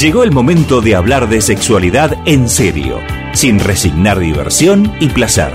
[0.00, 3.00] Llegó el momento de hablar de sexualidad en serio,
[3.32, 5.52] sin resignar diversión y placer.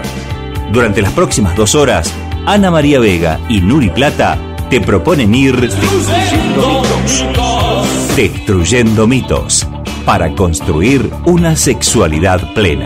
[0.74, 2.14] Durante las próximas dos horas,
[2.46, 4.38] Ana María Vega y Nuri Plata
[4.70, 9.66] te proponen ir destruyendo mitos, destruyendo mitos
[10.06, 12.86] para construir una sexualidad plena.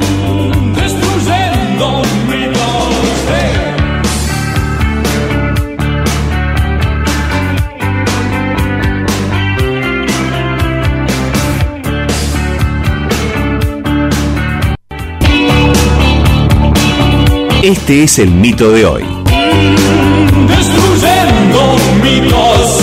[17.69, 19.03] Este es el mito de hoy.
[20.47, 22.79] Destruyendo mitos.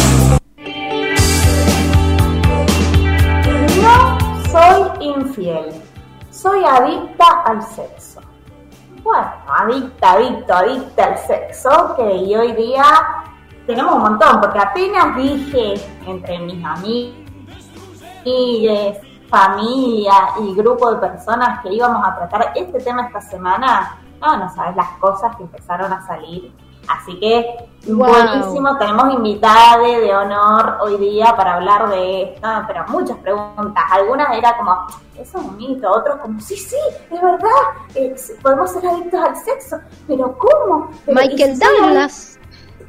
[3.81, 4.19] No
[4.51, 5.73] soy infiel.
[6.31, 8.21] Soy adicta al sexo.
[9.03, 12.85] Bueno, adicta, adicta, adicta al sexo, que hoy día
[13.67, 17.15] tenemos un montón, porque apenas dije entre mis amigos,
[19.31, 20.13] familia
[20.43, 24.77] y grupo de personas que íbamos a tratar este tema esta semana, no, no sabes
[24.77, 26.53] las cosas que empezaron a salir.
[26.89, 33.17] Así que buenísimo, tenemos invitada de honor hoy día para hablar de esto, pero muchas
[33.19, 33.85] preguntas.
[33.91, 34.87] Algunas era como,
[35.19, 36.77] eso es un mito, otros como, sí, sí,
[37.11, 37.49] es verdad,
[37.95, 40.91] eh, podemos ser adictos al sexo, pero ¿cómo?
[41.07, 42.39] Michael Douglas.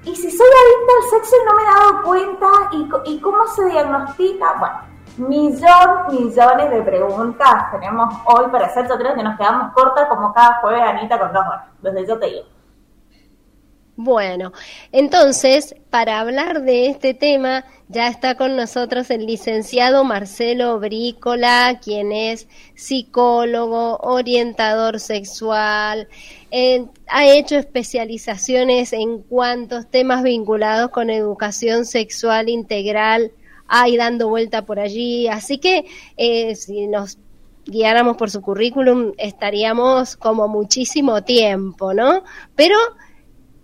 [0.03, 3.47] Y si soy adicta al sexo y no me he dado cuenta, ¿y, y cómo
[3.47, 4.55] se diagnostica?
[4.59, 8.87] Bueno, millón, millones de preguntas tenemos hoy para hacer.
[8.87, 11.65] Yo creo que nos quedamos cortas como cada jueves, Anita, con dos horas.
[11.81, 12.55] Desde yo te digo.
[13.97, 14.51] Bueno,
[14.91, 22.11] entonces, para hablar de este tema, ya está con nosotros el licenciado Marcelo Brícola, quien
[22.11, 26.09] es psicólogo, orientador sexual,
[26.51, 33.31] eh, ha hecho especializaciones en cuantos temas vinculados con educación sexual integral,
[33.67, 35.27] hay dando vuelta por allí.
[35.27, 35.85] Así que
[36.17, 37.17] eh, si nos
[37.65, 42.23] guiáramos por su currículum, estaríamos como muchísimo tiempo, ¿no?
[42.55, 42.75] Pero,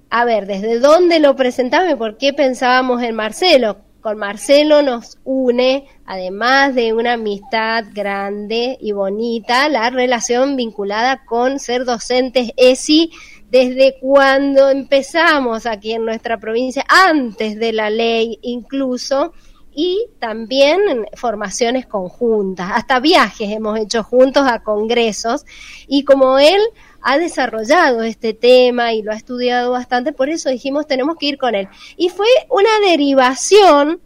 [0.09, 3.77] a ver, ¿desde dónde lo presentaba y por qué pensábamos en Marcelo?
[4.01, 11.59] Con Marcelo nos une, además de una amistad grande y bonita, la relación vinculada con
[11.59, 13.11] ser docentes ESI
[13.51, 19.33] desde cuando empezamos aquí en nuestra provincia, antes de la ley incluso,
[19.73, 25.45] y también formaciones conjuntas, hasta viajes hemos hecho juntos a congresos
[25.87, 26.59] y como él
[27.01, 31.37] ha desarrollado este tema y lo ha estudiado bastante, por eso dijimos tenemos que ir
[31.37, 31.67] con él.
[31.97, 33.99] Y fue una derivación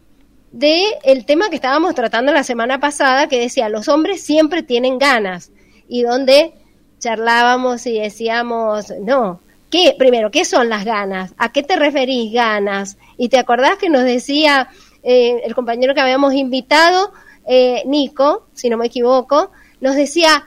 [0.51, 4.97] del el tema que estábamos tratando la semana pasada que decía los hombres siempre tienen
[4.97, 5.51] ganas
[5.89, 6.53] y donde
[6.99, 9.95] charlábamos y decíamos, no, ¿qué?
[9.97, 11.33] Primero, ¿qué son las ganas?
[11.37, 12.97] ¿A qué te referís ganas?
[13.17, 14.69] Y te acordás que nos decía
[15.07, 17.13] eh, el compañero que habíamos invitado,
[17.47, 20.43] eh, Nico, si no me equivoco, nos decía,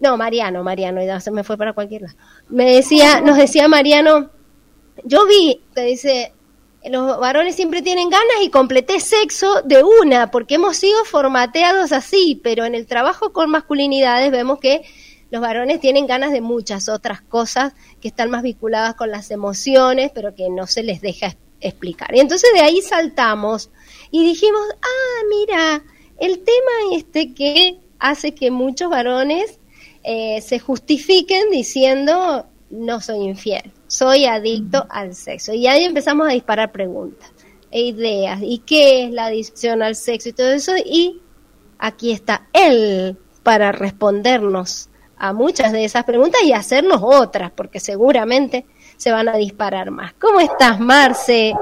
[0.00, 2.14] no, Mariano, Mariano, ya se me fue para cualquier lado.
[2.48, 4.30] Me decía, nos decía Mariano,
[5.04, 6.32] yo vi, te dice,
[6.84, 12.40] los varones siempre tienen ganas y completé sexo de una, porque hemos sido formateados así,
[12.42, 14.86] pero en el trabajo con masculinidades vemos que
[15.30, 20.10] los varones tienen ganas de muchas otras cosas que están más vinculadas con las emociones,
[20.14, 22.14] pero que no se les deja explicar.
[22.14, 23.70] Y entonces de ahí saltamos
[24.10, 25.84] y dijimos, ah, mira,
[26.18, 29.58] el tema este que hace que muchos varones
[30.04, 35.52] eh, se justifiquen diciendo, no soy infiel, soy adicto al sexo.
[35.52, 37.30] Y ahí empezamos a disparar preguntas
[37.70, 41.20] e ideas, y qué es la adicción al sexo y todo eso, y
[41.78, 44.88] aquí está él para respondernos
[45.18, 48.64] a muchas de esas preguntas y hacernos otras, porque seguramente
[48.96, 50.14] se van a disparar más.
[50.14, 51.54] ¿Cómo estás, Marce?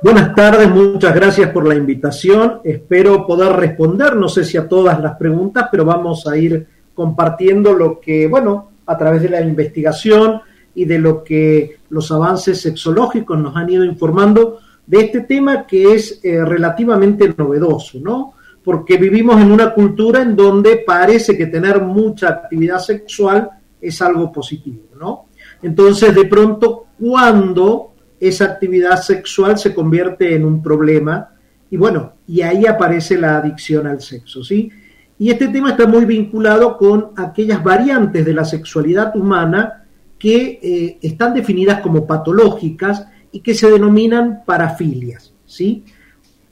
[0.00, 2.60] Buenas tardes, muchas gracias por la invitación.
[2.62, 7.72] Espero poder responder, no sé si a todas las preguntas, pero vamos a ir compartiendo
[7.72, 10.40] lo que, bueno, a través de la investigación
[10.72, 15.94] y de lo que los avances sexológicos nos han ido informando de este tema que
[15.94, 18.34] es eh, relativamente novedoso, ¿no?
[18.62, 23.50] Porque vivimos en una cultura en donde parece que tener mucha actividad sexual
[23.80, 25.26] es algo positivo, ¿no?
[25.60, 31.30] Entonces, de pronto, cuando esa actividad sexual se convierte en un problema
[31.70, 34.70] y bueno, y ahí aparece la adicción al sexo, ¿sí?
[35.18, 39.84] Y este tema está muy vinculado con aquellas variantes de la sexualidad humana
[40.18, 45.84] que eh, están definidas como patológicas y que se denominan parafilias, ¿sí?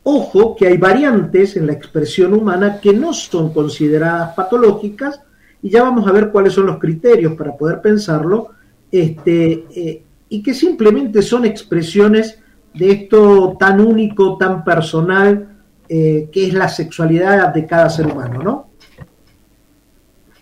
[0.02, 5.20] Ojo que hay variantes en la expresión humana que no son consideradas patológicas
[5.62, 8.50] y ya vamos a ver cuáles son los criterios para poder pensarlo,
[8.92, 12.38] este, eh, y que simplemente son expresiones
[12.74, 15.56] de esto tan único, tan personal,
[15.88, 18.66] eh, qué es la sexualidad de cada ser humano, ¿no?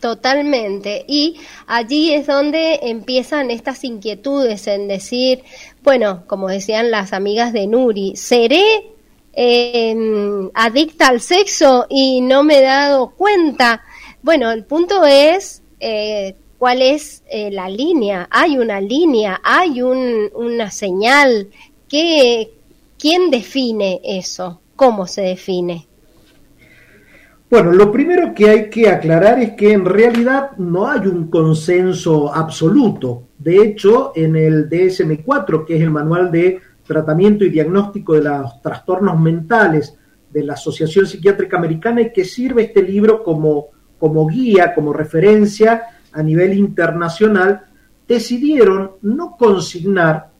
[0.01, 1.05] Totalmente.
[1.09, 5.43] Y allí es donde empiezan estas inquietudes en decir,
[5.83, 8.93] bueno, como decían las amigas de Nuri, ¿seré
[9.33, 13.83] em, adicta al sexo y no me he dado cuenta?
[14.23, 18.29] Bueno, el punto es eh, cuál es eh, la línea.
[18.31, 21.49] Hay una línea, hay una señal.
[21.89, 22.53] ¿Qué,
[22.99, 24.61] ¿Quién define eso?
[24.77, 25.87] ¿Cómo se define?
[27.51, 32.35] Bueno, lo primero que hay que aclarar es que en realidad no hay un consenso
[32.35, 33.29] absoluto.
[33.39, 38.61] De hecho, en el DSM-4, que es el Manual de Tratamiento y Diagnóstico de los
[38.61, 39.97] Trastornos Mentales
[40.31, 45.83] de la Asociación Psiquiátrica Americana, y que sirve este libro como guía, como referencia
[46.15, 47.67] a nivel internacional,
[48.07, 50.31] decidieron no consignar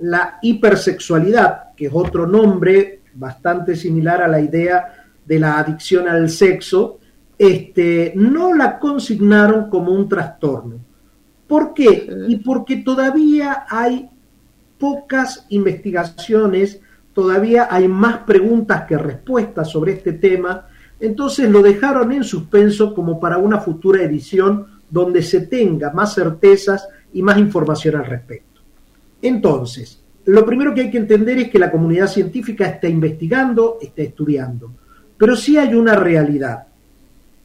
[0.00, 6.28] la hipersexualidad, que es otro nombre bastante similar a la idea de la adicción al
[6.30, 6.98] sexo,
[7.38, 10.76] este, no la consignaron como un trastorno.
[11.46, 12.08] ¿Por qué?
[12.28, 14.08] Y porque todavía hay
[14.78, 16.80] pocas investigaciones,
[17.12, 20.66] todavía hay más preguntas que respuestas sobre este tema,
[21.00, 26.88] entonces lo dejaron en suspenso como para una futura edición donde se tenga más certezas
[27.12, 28.60] y más información al respecto.
[29.22, 34.02] Entonces, lo primero que hay que entender es que la comunidad científica está investigando, está
[34.02, 34.72] estudiando.
[35.16, 36.66] Pero sí hay una realidad.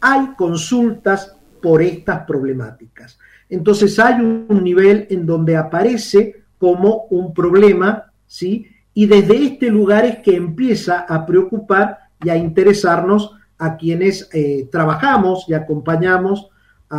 [0.01, 3.17] Hay consultas por estas problemáticas.
[3.49, 8.67] Entonces hay un nivel en donde aparece como un problema, ¿sí?
[8.93, 14.67] Y desde este lugar es que empieza a preocupar y a interesarnos a quienes eh,
[14.71, 16.49] trabajamos y acompañamos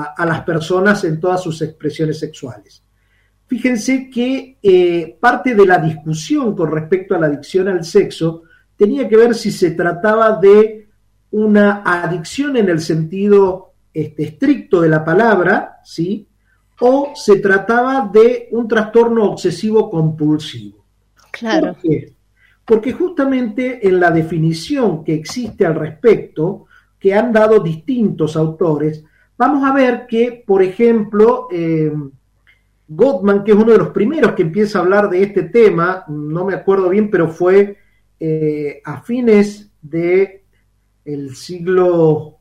[0.04, 2.82] a, las personas en todas sus expresiones sexuales.
[3.46, 8.43] Fíjense que eh, parte de la discusión con respecto a la adicción al sexo
[8.76, 10.88] tenía que ver si se trataba de
[11.31, 16.26] una adicción en el sentido este, estricto de la palabra, ¿sí?
[16.81, 20.84] O se trataba de un trastorno obsesivo compulsivo.
[21.31, 21.75] Claro.
[21.75, 22.12] ¿Por qué?
[22.64, 26.66] Porque justamente en la definición que existe al respecto,
[26.99, 29.04] que han dado distintos autores,
[29.37, 31.93] vamos a ver que, por ejemplo, eh,
[32.88, 36.44] Gottman, que es uno de los primeros que empieza a hablar de este tema, no
[36.44, 37.79] me acuerdo bien, pero fue
[38.19, 42.38] eh, a fines del siglo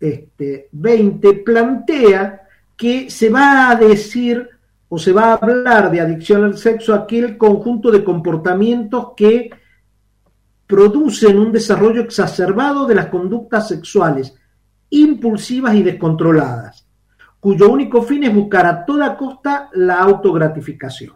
[0.00, 2.42] este, XX, plantea
[2.76, 4.48] que se va a decir
[4.88, 9.50] o se va a hablar de adicción al sexo aquel conjunto de comportamientos que
[10.66, 14.34] producen un desarrollo exacerbado de las conductas sexuales,
[14.90, 16.86] impulsivas y descontroladas,
[17.40, 21.14] cuyo único fin es buscar a toda costa la autogratificación.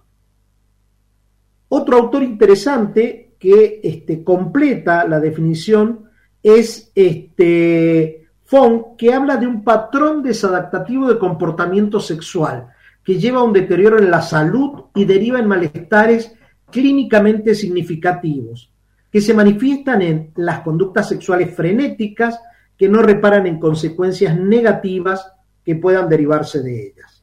[1.68, 6.04] Otro autor interesante que este, completa la definición
[6.42, 12.68] es este, Fong, que habla de un patrón desadaptativo de comportamiento sexual
[13.04, 16.34] que lleva a un deterioro en la salud y deriva en malestares
[16.70, 18.70] clínicamente significativos,
[19.10, 22.38] que se manifiestan en las conductas sexuales frenéticas
[22.76, 25.32] que no reparan en consecuencias negativas
[25.64, 27.22] que puedan derivarse de ellas.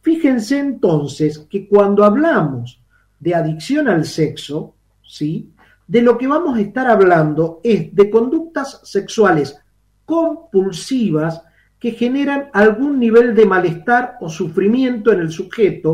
[0.00, 2.80] Fíjense entonces que cuando hablamos
[3.18, 5.50] de adicción al sexo, ¿sí?
[5.86, 9.58] De lo que vamos a estar hablando es de conductas sexuales
[10.04, 11.42] compulsivas
[11.78, 15.92] que generan algún nivel de malestar o sufrimiento en el sujeto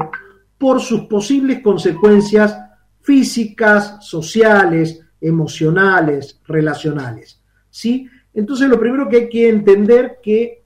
[0.56, 2.56] por sus posibles consecuencias
[3.00, 7.40] físicas, sociales, emocionales, relacionales.
[7.68, 8.08] ¿sí?
[8.34, 10.62] Entonces lo primero que hay que entender que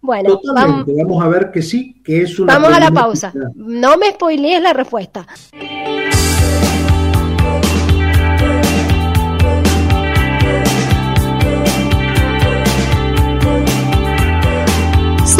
[0.00, 2.54] Bueno, vamos, vamos, a ver que sí, que es una.
[2.54, 3.32] Vamos a la pausa.
[3.56, 5.26] No me spoilees la respuesta.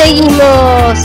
[0.09, 0.99] Seguimos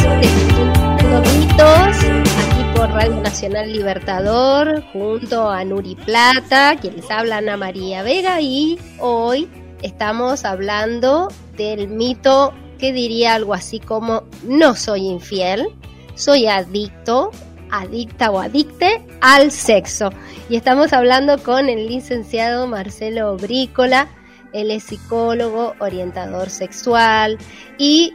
[1.34, 1.98] mitos
[2.40, 8.40] aquí por Radio Nacional Libertador junto a Nuri Plata, quien les habla Ana María Vega
[8.40, 9.50] y hoy
[9.82, 15.68] estamos hablando del mito que diría algo así como no soy infiel,
[16.16, 17.32] soy adicto,
[17.72, 20.12] adicta o adicte al sexo.
[20.48, 24.08] Y estamos hablando con el licenciado Marcelo Brícola,
[24.54, 27.38] él es psicólogo, orientador sexual
[27.78, 28.14] y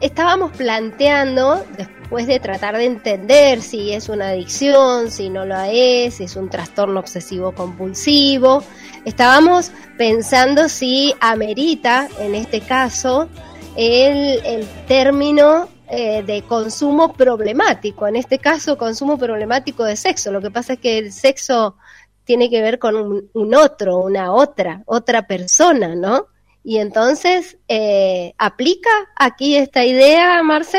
[0.00, 6.14] estábamos planteando, después de tratar de entender si es una adicción, si no lo es,
[6.14, 8.62] si es un trastorno obsesivo compulsivo,
[9.04, 13.28] estábamos pensando si amerita, en este caso,
[13.76, 20.32] el, término eh, de consumo problemático, en este caso consumo problemático de sexo.
[20.32, 21.76] Lo que pasa es que el sexo
[22.24, 26.28] tiene que ver con un, un otro, una otra, otra persona, ¿no?
[26.64, 30.78] Y entonces, eh, ¿aplica aquí esta idea, Marce?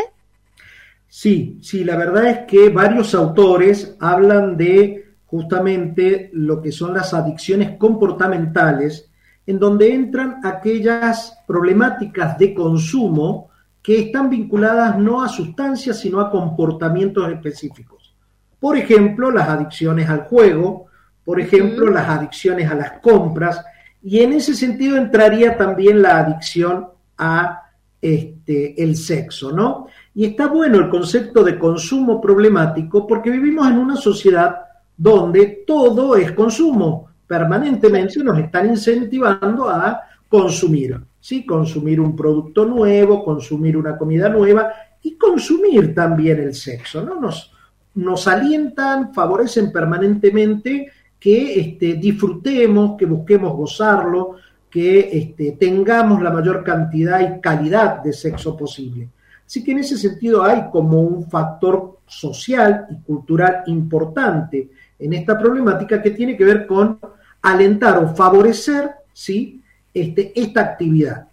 [1.08, 7.14] Sí, sí, la verdad es que varios autores hablan de justamente lo que son las
[7.14, 9.10] adicciones comportamentales,
[9.46, 13.52] en donde entran aquellas problemáticas de consumo
[13.84, 18.16] que están vinculadas no a sustancias, sino a comportamientos específicos.
[18.60, 20.88] Por ejemplo, las adicciones al juego,
[21.24, 23.64] por ejemplo, las adicciones a las compras,
[24.08, 29.88] y en ese sentido entraría también la adicción a este, el sexo, ¿no?
[30.14, 34.58] Y está bueno el concepto de consumo problemático porque vivimos en una sociedad
[34.96, 37.10] donde todo es consumo.
[37.26, 41.44] Permanentemente nos están incentivando a consumir, ¿sí?
[41.44, 44.72] Consumir un producto nuevo, consumir una comida nueva
[45.02, 47.20] y consumir también el sexo, ¿no?
[47.20, 47.52] Nos,
[47.96, 50.92] nos alientan, favorecen permanentemente
[51.26, 54.36] que este, disfrutemos, que busquemos gozarlo,
[54.70, 59.10] que este, tengamos la mayor cantidad y calidad de sexo posible.
[59.44, 65.36] Así que en ese sentido hay como un factor social y cultural importante en esta
[65.36, 67.00] problemática que tiene que ver con
[67.42, 69.64] alentar o favorecer ¿sí?
[69.92, 71.28] este, esta actividad.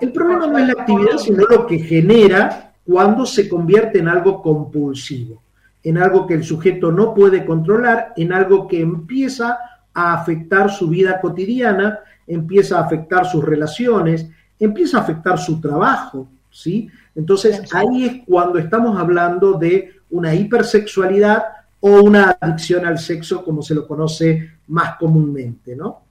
[0.00, 4.40] El problema no es la actividad, sino lo que genera cuando se convierte en algo
[4.40, 5.42] compulsivo
[5.86, 9.56] en algo que el sujeto no puede controlar, en algo que empieza
[9.94, 14.28] a afectar su vida cotidiana, empieza a afectar sus relaciones,
[14.58, 16.90] empieza a afectar su trabajo, ¿sí?
[17.14, 21.44] Entonces ahí es cuando estamos hablando de una hipersexualidad
[21.78, 26.02] o una adicción al sexo como se lo conoce más comúnmente, ¿no?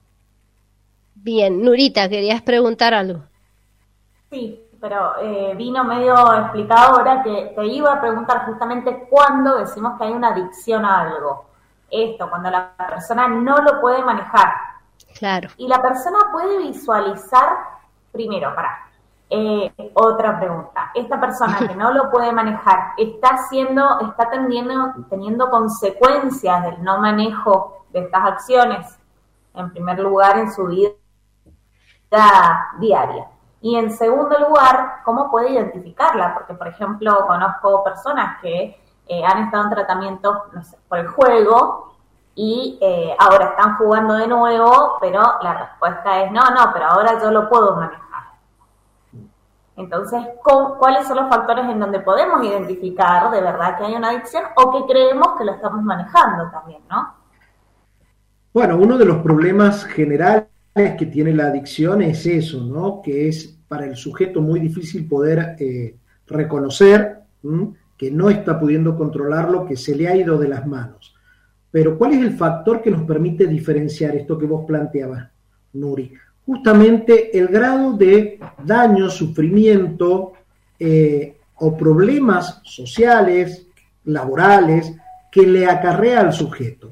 [1.16, 3.24] Bien, Nurita, querías preguntar algo.
[4.32, 9.98] Sí, pero eh, vino medio explicado ahora que te iba a preguntar justamente cuándo decimos
[9.98, 11.46] que hay una adicción a algo.
[11.90, 14.52] Esto, cuando la persona no lo puede manejar.
[15.18, 15.48] Claro.
[15.56, 17.48] Y la persona puede visualizar,
[18.12, 18.86] primero, para,
[19.30, 20.90] eh, otra pregunta.
[20.94, 26.98] Esta persona que no lo puede manejar, ¿está haciendo, está teniendo, teniendo consecuencias del no
[26.98, 28.98] manejo de estas acciones?
[29.54, 30.90] En primer lugar, en su vida
[32.78, 33.26] diaria.
[33.60, 36.34] Y en segundo lugar, ¿cómo puede identificarla?
[36.34, 40.44] Porque, por ejemplo, conozco personas que eh, han estado en tratamiento
[40.88, 41.94] por el juego
[42.34, 47.20] y eh, ahora están jugando de nuevo, pero la respuesta es no, no, pero ahora
[47.20, 48.06] yo lo puedo manejar.
[49.76, 50.22] Entonces,
[50.78, 54.72] ¿cuáles son los factores en donde podemos identificar de verdad que hay una adicción o
[54.72, 57.14] que creemos que lo estamos manejando también, no?
[58.54, 60.46] Bueno, uno de los problemas generales
[60.76, 63.00] que tiene la adicción es eso, ¿no?
[63.02, 67.20] Que es para el sujeto muy difícil poder eh, reconocer
[67.96, 71.14] que no está pudiendo controlarlo, que se le ha ido de las manos.
[71.70, 75.30] Pero ¿cuál es el factor que nos permite diferenciar esto que vos planteabas,
[75.72, 76.12] Nuri?
[76.44, 80.34] Justamente el grado de daño, sufrimiento
[80.78, 83.66] eh, o problemas sociales,
[84.04, 84.94] laborales,
[85.32, 86.85] que le acarrea al sujeto.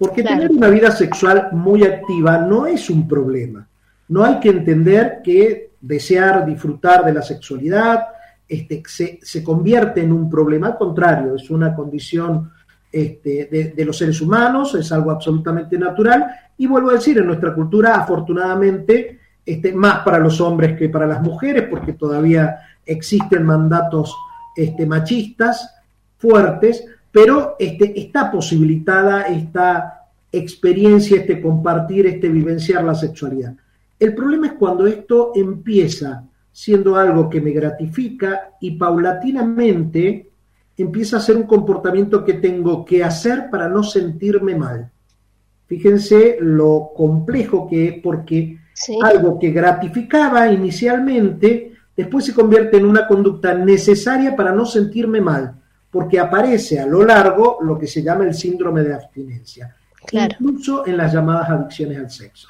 [0.00, 3.68] Porque tener una vida sexual muy activa no es un problema.
[4.08, 8.06] No hay que entender que desear disfrutar de la sexualidad,
[8.48, 8.82] este,
[9.20, 12.50] se, convierte en un problema, al contrario, es una condición
[12.90, 16.24] este, de, los seres humanos, es algo absolutamente natural,
[16.56, 21.06] y vuelvo a decir, en nuestra cultura, afortunadamente, este, más para los hombres que para
[21.06, 24.16] las mujeres, porque todavía existen mandatos
[24.56, 25.74] este, machistas
[26.16, 33.54] fuertes, pero este, está posibilitada esta experiencia, este compartir, este vivenciar la sexualidad.
[33.98, 40.30] El problema es cuando esto empieza siendo algo que me gratifica y paulatinamente
[40.76, 44.90] empieza a ser un comportamiento que tengo que hacer para no sentirme mal.
[45.66, 48.58] Fíjense lo complejo que es porque
[49.02, 55.59] algo que gratificaba inicialmente, después se convierte en una conducta necesaria para no sentirme mal,
[55.90, 59.74] porque aparece a lo largo lo que se llama el síndrome de abstinencia,
[60.12, 62.48] incluso en las llamadas adicciones al sexo.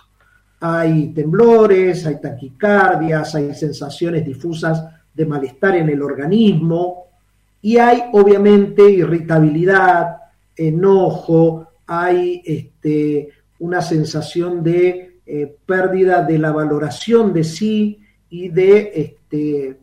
[0.60, 7.06] Hay temblores, hay taquicardias, hay sensaciones difusas de malestar en el organismo
[7.62, 10.16] y hay obviamente irritabilidad,
[10.56, 13.28] enojo, hay este,
[13.58, 19.78] una sensación de eh, pérdida de la valoración de sí y de este,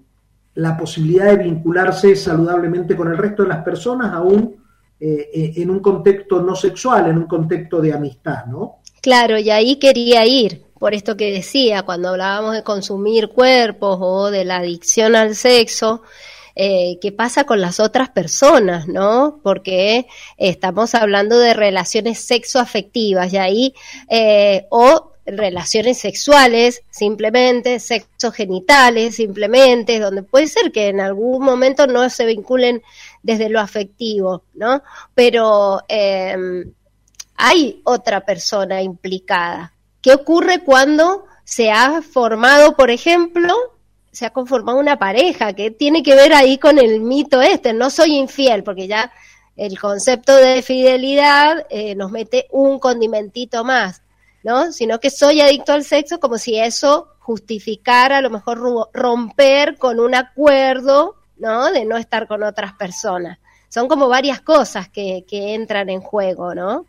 [0.57, 4.55] la posibilidad de vincularse saludablemente con el resto de las personas, aún
[4.99, 8.79] eh, eh, en un contexto no sexual, en un contexto de amistad, ¿no?
[9.01, 14.31] Claro, y ahí quería ir, por esto que decía, cuando hablábamos de consumir cuerpos o
[14.31, 16.01] de la adicción al sexo,
[16.55, 19.39] eh, qué pasa con las otras personas, ¿no?
[19.43, 23.73] Porque estamos hablando de relaciones sexoafectivas y ahí,
[24.09, 31.85] eh, o relaciones sexuales, simplemente, sexo genitales, simplemente, donde puede ser que en algún momento
[31.85, 32.81] no se vinculen
[33.21, 34.81] desde lo afectivo, ¿no?
[35.13, 36.71] Pero em,
[37.35, 39.73] hay otra persona implicada.
[40.01, 43.53] ¿Qué ocurre cuando se ha formado, por ejemplo,
[44.11, 47.89] se ha conformado una pareja, que tiene que ver ahí con el mito este, no
[47.89, 49.11] soy infiel, porque ya
[49.55, 54.01] el concepto de fidelidad eh, nos mete un condimentito más,
[54.47, 54.71] ¿no?
[54.71, 59.99] Sino que soy adicto al sexo como si eso justificara a lo mejor romper con
[59.99, 61.69] un acuerdo, ¿no?
[61.69, 63.39] De no estar con otras personas.
[63.67, 66.85] Son como varias cosas que, que entran en juego, ¿no?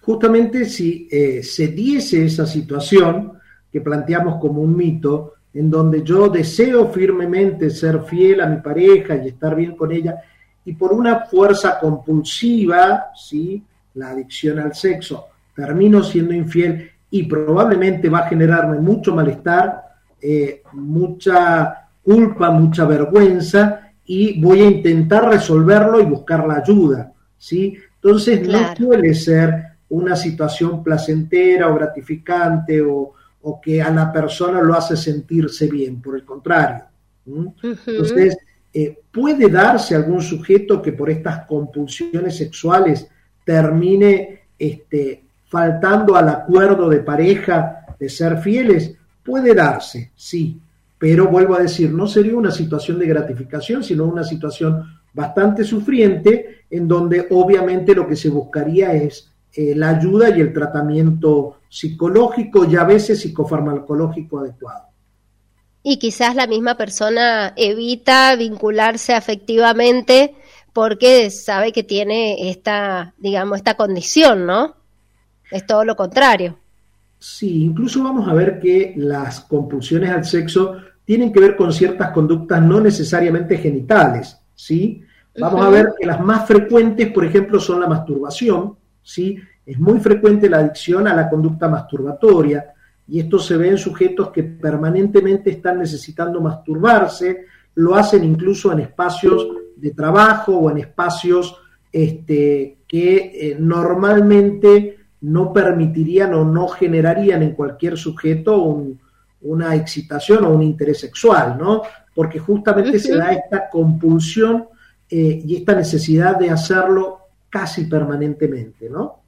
[0.00, 3.38] Justamente si eh, se diese esa situación
[3.70, 9.14] que planteamos como un mito, en donde yo deseo firmemente ser fiel a mi pareja
[9.14, 10.20] y estar bien con ella,
[10.64, 13.62] y por una fuerza compulsiva, ¿sí?
[13.94, 19.82] la adicción al sexo, termino siendo infiel y probablemente va a generarme mucho malestar,
[20.22, 27.12] eh, mucha culpa, mucha vergüenza, y voy a intentar resolverlo y buscar la ayuda.
[27.36, 27.76] ¿sí?
[27.96, 34.60] Entonces no suele ser una situación placentera o gratificante o, o que a la persona
[34.60, 36.84] lo hace sentirse bien, por el contrario.
[37.26, 38.38] Entonces,
[38.72, 43.08] eh, ¿puede darse algún sujeto que por estas compulsiones sexuales
[43.44, 48.94] termine este, faltando al acuerdo de pareja de ser fieles?
[49.24, 50.60] Puede darse, sí,
[50.98, 56.64] pero vuelvo a decir, no sería una situación de gratificación, sino una situación bastante sufriente
[56.70, 62.64] en donde obviamente lo que se buscaría es eh, la ayuda y el tratamiento psicológico
[62.64, 64.88] y a veces psicofarmacológico adecuado.
[65.82, 70.34] Y quizás la misma persona evita vincularse afectivamente
[70.72, 74.76] porque sabe que tiene esta, digamos, esta condición, ¿no?
[75.50, 76.58] Es todo lo contrario.
[77.18, 82.10] Sí, incluso vamos a ver que las compulsiones al sexo tienen que ver con ciertas
[82.10, 85.02] conductas no necesariamente genitales, ¿sí?
[85.40, 89.38] Vamos a ver que las más frecuentes, por ejemplo, son la masturbación, ¿sí?
[89.64, 92.72] Es muy frecuente la adicción a la conducta masturbatoria
[93.06, 98.80] y esto se ve en sujetos que permanentemente están necesitando masturbarse, lo hacen incluso en
[98.80, 101.56] espacios de trabajo o en espacios
[101.90, 108.84] este, que eh, normalmente no permitirían o no generarían en cualquier sujeto
[109.40, 111.82] una excitación o un interés sexual, ¿no?
[112.14, 114.68] Porque justamente se da esta compulsión
[115.10, 119.20] eh, y esta necesidad de hacerlo casi permanentemente, ¿no?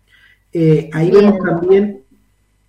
[0.52, 2.04] Eh, ahí vemos también...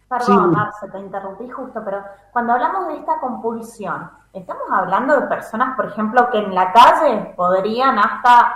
[0.08, 2.04] Perdón, Marce, te interrumpí justo, pero
[2.34, 7.34] cuando hablamos de esta compulsión, ¿estamos hablando de personas, por ejemplo, que en la calle
[7.36, 8.54] podrían hasta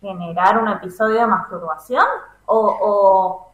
[0.00, 2.04] generar un episodio de masturbación?
[2.44, 3.47] ¿O, o,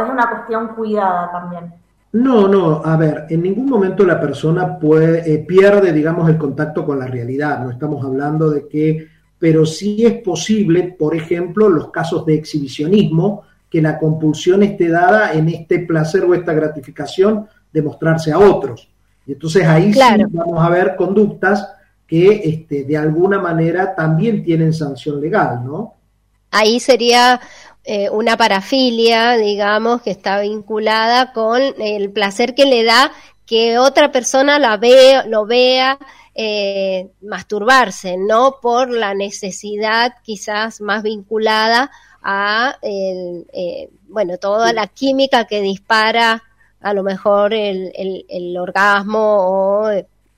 [0.00, 1.72] es una cuestión cuidada también?
[2.12, 6.84] No, no, a ver, en ningún momento la persona puede, eh, pierde, digamos, el contacto
[6.84, 7.60] con la realidad.
[7.60, 13.42] No estamos hablando de que, pero sí es posible, por ejemplo, los casos de exhibicionismo,
[13.70, 18.88] que la compulsión esté dada en este placer o esta gratificación de mostrarse a otros.
[19.26, 21.68] Y entonces ahí sí vamos a ver conductas
[22.06, 25.94] que este, de alguna manera también tienen sanción legal, ¿no?
[26.50, 27.38] Ahí sería
[27.90, 33.12] eh, una parafilia, digamos, que está vinculada con el placer que le da
[33.46, 35.98] que otra persona la ve, lo vea
[36.34, 41.90] eh, masturbarse, no por la necesidad quizás más vinculada
[42.22, 46.42] a, eh, bueno, toda la química que dispara
[46.82, 47.90] a lo mejor el,
[48.28, 49.90] el, orgasmo o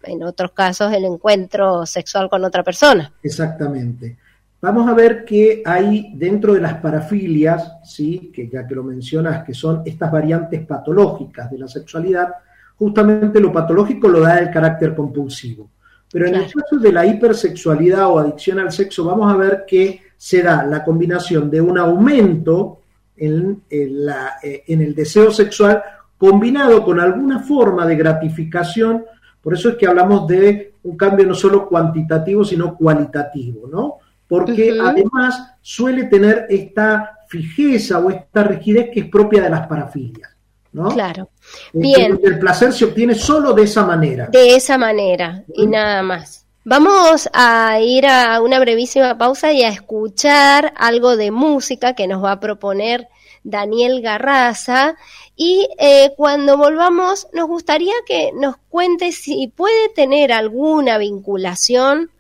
[0.04, 3.12] en otros casos el encuentro sexual con otra persona.
[3.24, 4.16] Exactamente.
[4.62, 8.30] Vamos a ver que hay dentro de las parafilias, ¿sí?
[8.34, 12.28] que ya que lo mencionas, que son estas variantes patológicas de la sexualidad,
[12.76, 15.70] justamente lo patológico lo da el carácter compulsivo.
[16.12, 20.00] Pero en el caso de la hipersexualidad o adicción al sexo, vamos a ver que
[20.16, 22.80] se da la combinación de un aumento
[23.16, 25.82] en, la, eh, en el deseo sexual
[26.18, 29.04] combinado con alguna forma de gratificación.
[29.40, 33.98] Por eso es que hablamos de un cambio no solo cuantitativo, sino cualitativo, ¿no?
[34.30, 40.30] Porque además suele tener esta fijeza o esta rigidez que es propia de las parafilias.
[40.72, 40.88] ¿no?
[40.88, 41.30] Claro.
[41.72, 42.18] Bien.
[42.22, 44.28] El placer se obtiene solo de esa manera.
[44.28, 46.46] De esa manera y nada más.
[46.64, 52.22] Vamos a ir a una brevísima pausa y a escuchar algo de música que nos
[52.22, 53.08] va a proponer
[53.42, 54.94] Daniel Garraza.
[55.34, 62.10] Y eh, cuando volvamos, nos gustaría que nos cuente si puede tener alguna vinculación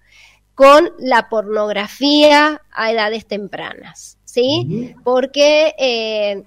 [0.60, 4.18] con la pornografía a edades tempranas.
[4.26, 4.94] ¿Sí?
[5.02, 6.44] Porque eh,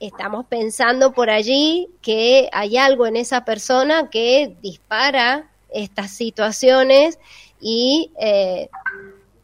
[0.00, 7.20] estamos pensando por allí que hay algo en esa persona que dispara estas situaciones
[7.60, 8.68] y eh,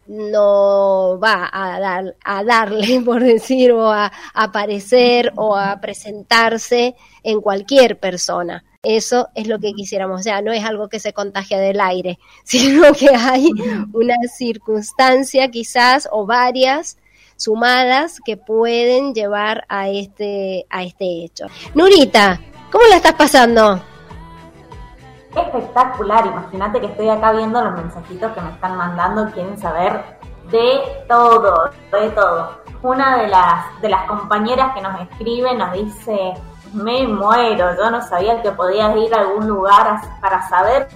[0.09, 7.41] no va a, dar, a darle, por decir, o a, aparecer o a presentarse en
[7.41, 8.65] cualquier persona.
[8.85, 12.21] Eso es lo que quisiéramos, o sea, no es algo que se contagia del aire,
[12.45, 13.49] sino que hay
[13.93, 16.97] una circunstancia quizás o varias
[17.35, 21.47] sumadas que pueden llevar a este, a este hecho.
[21.75, 23.83] Nurita, ¿cómo la estás pasando?
[25.35, 30.05] Espectacular, imagínate que estoy acá viendo los mensajitos que me están mandando, quieren saber
[30.53, 32.62] de todo, de todo.
[32.83, 36.35] Una de las, de las compañeras que nos escribe nos dice,
[36.73, 40.89] me muero, yo no sabía que podías ir a algún lugar para saber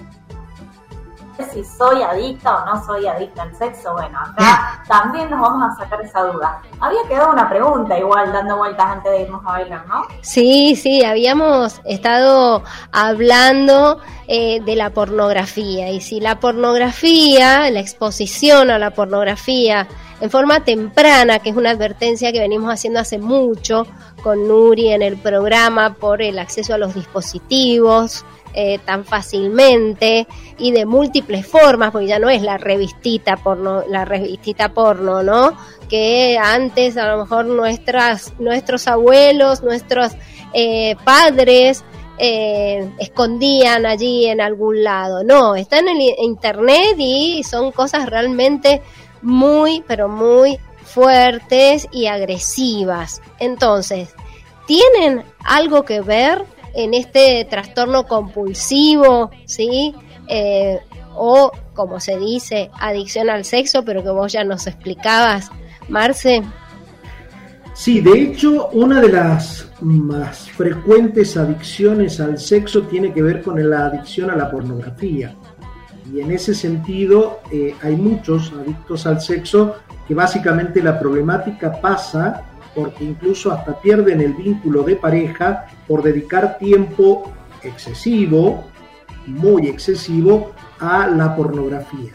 [1.51, 3.93] si soy adicta o no soy adicta al sexo.
[3.93, 6.61] Bueno, acá también nos vamos a sacar esa duda.
[6.79, 10.05] Había quedado una pregunta igual dando vueltas antes de irnos a bailar, ¿no?
[10.21, 18.69] Sí, sí, habíamos estado hablando eh, de la pornografía y si la pornografía, la exposición
[18.69, 19.87] a la pornografía
[20.23, 23.85] en forma temprana, que es una advertencia que venimos haciendo hace mucho
[24.23, 30.25] con Nuri en el programa por el acceso a los dispositivos, eh, tan fácilmente
[30.57, 35.57] y de múltiples formas, porque ya no es la revistita porno, la revistita porno, ¿no?
[35.89, 40.13] Que antes a lo mejor nuestras, nuestros abuelos, nuestros
[40.53, 41.83] eh, padres
[42.17, 45.25] eh, escondían allí en algún lado.
[45.25, 48.81] No, está en el internet y son cosas realmente
[49.23, 53.21] muy, pero muy fuertes y agresivas.
[53.39, 54.13] Entonces,
[54.67, 59.95] ¿tienen algo que ver en este trastorno compulsivo, ¿sí?
[60.27, 60.79] Eh,
[61.15, 65.49] o, como se dice, adicción al sexo, pero que vos ya nos explicabas,
[65.89, 66.43] Marce.
[67.73, 73.67] Sí, de hecho, una de las más frecuentes adicciones al sexo tiene que ver con
[73.67, 75.35] la adicción a la pornografía.
[76.13, 82.43] Y en ese sentido, eh, hay muchos adictos al sexo que básicamente la problemática pasa
[82.75, 88.65] porque incluso hasta pierden el vínculo de pareja por dedicar tiempo excesivo,
[89.25, 92.11] muy excesivo, a la pornografía.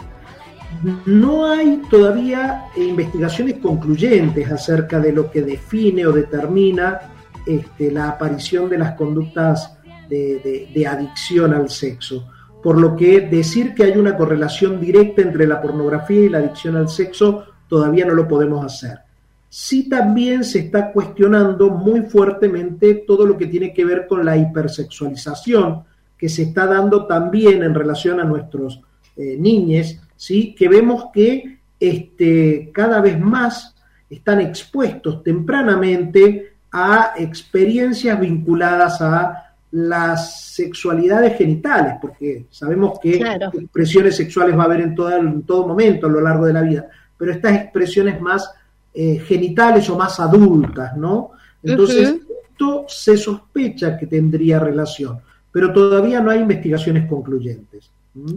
[1.06, 7.00] No hay todavía investigaciones concluyentes acerca de lo que define o determina
[7.46, 9.76] este, la aparición de las conductas
[10.08, 12.28] de adicción al sexo.
[12.62, 16.76] Por lo que decir que hay una correlación directa entre la pornografía y la adicción
[16.76, 19.08] al sexo todavía no lo podemos hacer
[19.48, 24.36] sí también se está cuestionando muy fuertemente todo lo que tiene que ver con la
[24.36, 25.84] hipersexualización
[26.16, 28.80] que se está dando también en relación a nuestros
[29.16, 30.54] eh, niños, ¿sí?
[30.54, 33.74] que vemos que este, cada vez más
[34.10, 43.20] están expuestos tempranamente a experiencias vinculadas a las sexualidades genitales, porque sabemos que
[43.52, 46.62] expresiones sexuales va a haber en todo, en todo momento a lo largo de la
[46.62, 48.50] vida, pero estas expresiones más
[48.94, 51.32] eh, genitales o más adultas, ¿no?
[51.62, 52.16] Entonces,
[52.50, 55.20] esto se sospecha que tendría relación,
[55.52, 57.90] pero todavía no hay investigaciones concluyentes.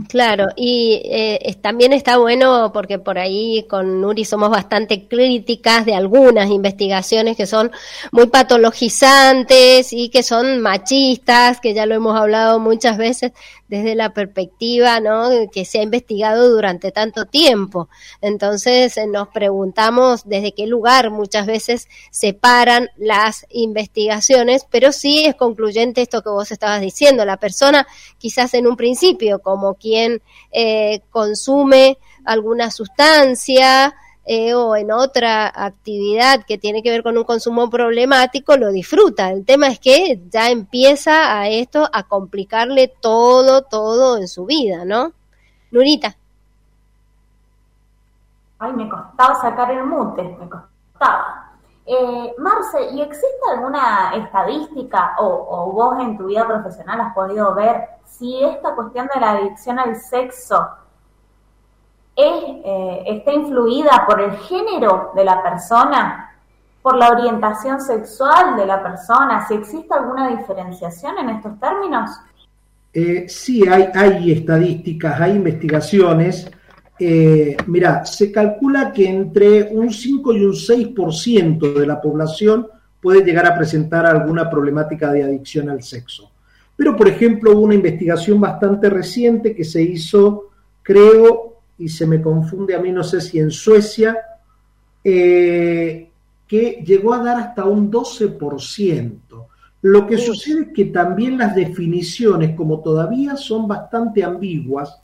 [0.10, 5.96] Claro, y eh, también está bueno porque por ahí con Nuri somos bastante críticas de
[5.96, 7.72] algunas investigaciones que son
[8.12, 13.32] muy patologizantes y que son machistas, que ya lo hemos hablado muchas veces
[13.72, 15.30] desde la perspectiva ¿no?
[15.50, 17.88] que se ha investigado durante tanto tiempo.
[18.20, 25.24] Entonces eh, nos preguntamos desde qué lugar muchas veces se paran las investigaciones, pero sí
[25.26, 27.24] es concluyente esto que vos estabas diciendo.
[27.24, 34.92] La persona quizás en un principio como quien eh, consume alguna sustancia, eh, o en
[34.92, 39.32] otra actividad que tiene que ver con un consumo problemático, lo disfruta.
[39.32, 44.86] El tema es que ya empieza a esto a complicarle todo, todo en su vida,
[44.86, 45.14] ¿no?
[45.72, 46.16] Nurita.
[48.60, 51.52] Ay, me costaba sacar el mute, me costaba.
[51.84, 57.56] Eh, Marce, ¿y existe alguna estadística o, o vos en tu vida profesional has podido
[57.56, 60.70] ver si esta cuestión de la adicción al sexo
[62.16, 66.36] es, eh, está influida por el género de la persona,
[66.82, 72.10] por la orientación sexual de la persona, si existe alguna diferenciación en estos términos.
[72.94, 76.50] Eh, sí, hay, hay estadísticas, hay investigaciones.
[77.00, 82.68] Eh, mira, se calcula que entre un 5 y un 6% de la población
[83.02, 86.32] puede llegar a presentar alguna problemática de adicción al sexo.
[86.76, 90.50] Pero, por ejemplo, hubo una investigación bastante reciente que se hizo,
[90.82, 91.51] creo,
[91.82, 94.16] y se me confunde a mí, no sé si en Suecia,
[95.04, 96.10] eh,
[96.48, 99.48] que llegó a dar hasta un 12%.
[99.82, 105.02] Lo que sucede es que también las definiciones, como todavía son bastante ambiguas,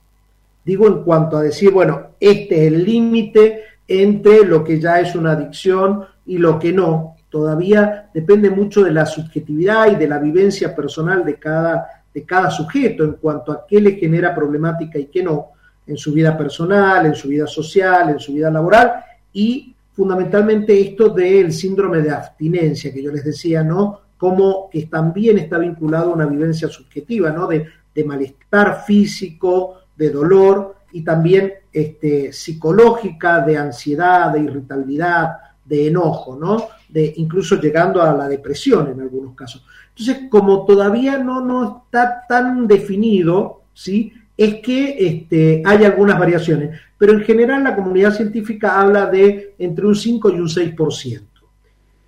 [0.64, 5.16] digo en cuanto a decir, bueno, este es el límite entre lo que ya es
[5.16, 10.20] una adicción y lo que no, todavía depende mucho de la subjetividad y de la
[10.20, 15.06] vivencia personal de cada, de cada sujeto en cuanto a qué le genera problemática y
[15.06, 15.57] qué no
[15.88, 18.92] en su vida personal, en su vida social, en su vida laboral
[19.32, 24.02] y fundamentalmente esto del síndrome de abstinencia que yo les decía, ¿no?
[24.16, 27.48] Como que también está vinculado a una vivencia subjetiva, ¿no?
[27.48, 27.66] De,
[28.06, 35.30] malestar físico, de dolor y también este, psicológica, de ansiedad, de irritabilidad,
[35.64, 36.68] de enojo, ¿no?
[36.88, 39.66] De incluso llegando a la depresión en algunos casos.
[39.88, 44.12] Entonces, como todavía no, no está tan definido, ¿sí?
[44.38, 49.84] Es que este, hay algunas variaciones, pero en general la comunidad científica habla de entre
[49.84, 51.22] un 5 y un 6%.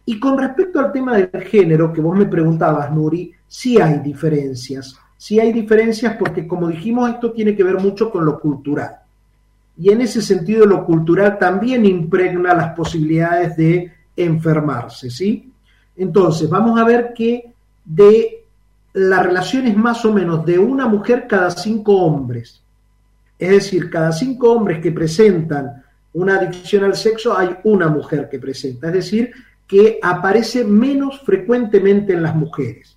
[0.06, 4.96] Y con respecto al tema del género que vos me preguntabas, Nuri, sí hay diferencias.
[5.16, 8.96] Sí hay diferencias porque, como dijimos, esto tiene que ver mucho con lo cultural.
[9.76, 15.52] Y en ese sentido, lo cultural también impregna las posibilidades de enfermarse, ¿sí?
[15.96, 17.52] Entonces, vamos a ver que
[17.84, 18.39] de
[18.92, 22.62] la relación es más o menos de una mujer cada cinco hombres.
[23.38, 28.38] Es decir, cada cinco hombres que presentan una adicción al sexo, hay una mujer que
[28.38, 28.88] presenta.
[28.88, 29.32] Es decir,
[29.66, 32.96] que aparece menos frecuentemente en las mujeres.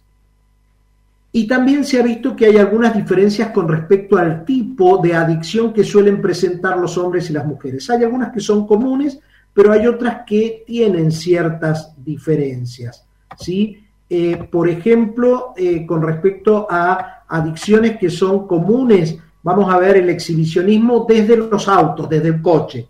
[1.31, 5.73] Y también se ha visto que hay algunas diferencias con respecto al tipo de adicción
[5.73, 7.89] que suelen presentar los hombres y las mujeres.
[7.89, 9.19] Hay algunas que son comunes,
[9.53, 13.05] pero hay otras que tienen ciertas diferencias.
[13.37, 13.82] ¿sí?
[14.15, 20.09] Eh, por ejemplo, eh, con respecto a adicciones que son comunes, vamos a ver el
[20.11, 22.87] exhibicionismo desde los autos, desde el coche,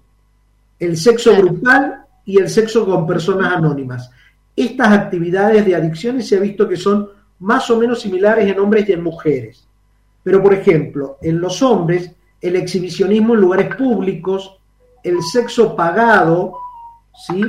[0.78, 4.12] el sexo grupal y el sexo con personas anónimas.
[4.54, 7.08] Estas actividades de adicciones se ha visto que son
[7.40, 9.66] más o menos similares en hombres y en mujeres.
[10.24, 14.58] Pero, por ejemplo, en los hombres, el exhibicionismo en lugares públicos,
[15.02, 16.58] el sexo pagado,
[17.26, 17.42] ¿sí?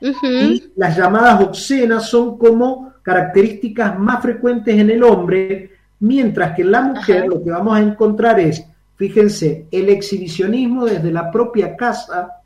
[0.00, 6.72] Y las llamadas obscenas son como características más frecuentes en el hombre, mientras que en
[6.72, 8.66] la mujer lo que vamos a encontrar es,
[8.96, 12.42] fíjense, el exhibicionismo desde la propia casa,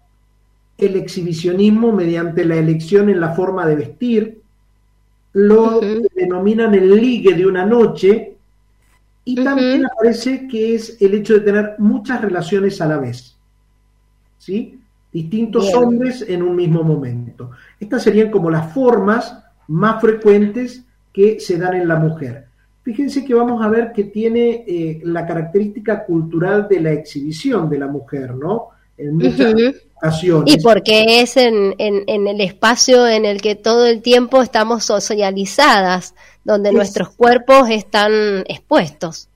[0.77, 4.43] el exhibicionismo mediante la elección en la forma de vestir,
[5.33, 5.81] lo
[6.15, 8.37] denominan el ligue de una noche,
[9.25, 13.35] y también aparece que es el hecho de tener muchas relaciones a la vez.
[14.37, 14.79] ¿Sí?
[15.11, 17.53] Distintos hombres en un mismo momento.
[17.79, 19.40] Estas serían como las formas
[19.71, 22.47] más frecuentes que se dan en la mujer.
[22.83, 27.79] Fíjense que vamos a ver que tiene eh, la característica cultural de la exhibición de
[27.79, 28.71] la mujer, ¿no?
[28.99, 29.55] En muchas
[29.95, 30.55] ocasiones.
[30.55, 36.15] Y porque es en, en, el espacio en el que todo el tiempo estamos socializadas,
[36.43, 38.13] donde nuestros cuerpos están
[38.49, 39.29] expuestos.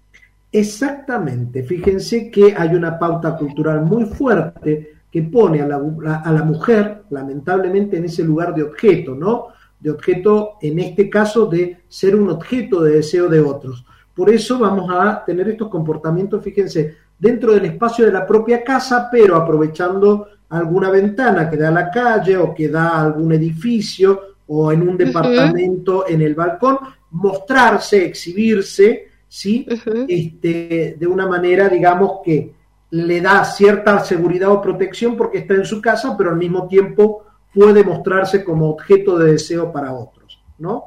[0.51, 5.77] Exactamente, fíjense que hay una pauta cultural muy fuerte que pone a la,
[6.25, 9.54] a la mujer, lamentablemente, en ese lugar de objeto, ¿no?
[9.85, 13.85] De objeto, en este caso, de ser un objeto de deseo de otros.
[14.15, 19.09] por eso vamos a tener estos comportamientos, fíjense, dentro del espacio de la propia casa,
[19.13, 24.21] pero aprovechando alguna ventana que da a la calle o que da a algún edificio
[24.47, 26.79] o en un departamento en el balcón,
[27.11, 29.67] mostrarse, exhibirse, ¿sí?
[30.09, 32.55] este, de una manera, digamos, que
[32.91, 37.25] le da cierta seguridad o protección porque está en su casa, pero al mismo tiempo
[37.55, 40.87] puede mostrarse como objeto de deseo para otros, ¿no?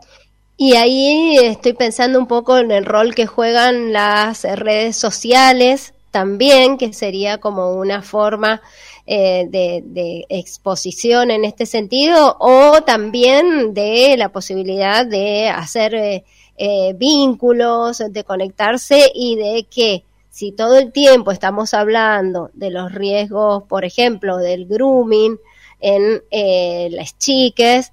[0.57, 6.77] Y ahí estoy pensando un poco en el rol que juegan las redes sociales también,
[6.77, 8.61] que sería como una forma
[9.05, 16.23] eh, de, exposición en este sentido, o también de la posibilidad de hacer eh,
[16.57, 22.91] eh, vínculos, de conectarse y de que si todo el tiempo estamos hablando de los
[22.91, 25.37] riesgos, por ejemplo, del grooming
[25.79, 26.21] en
[26.95, 27.91] las chiques,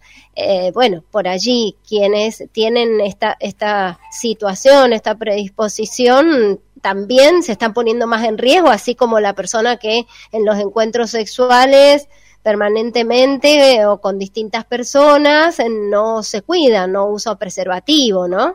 [0.73, 8.25] bueno, por allí quienes tienen esta, esta situación, esta predisposición, también se están poniendo más
[8.25, 12.09] en riesgo, así como la persona que en los encuentros sexuales
[12.43, 15.57] permanentemente o con distintas personas
[15.91, 18.55] no se cuida, no usa preservativo, ¿no?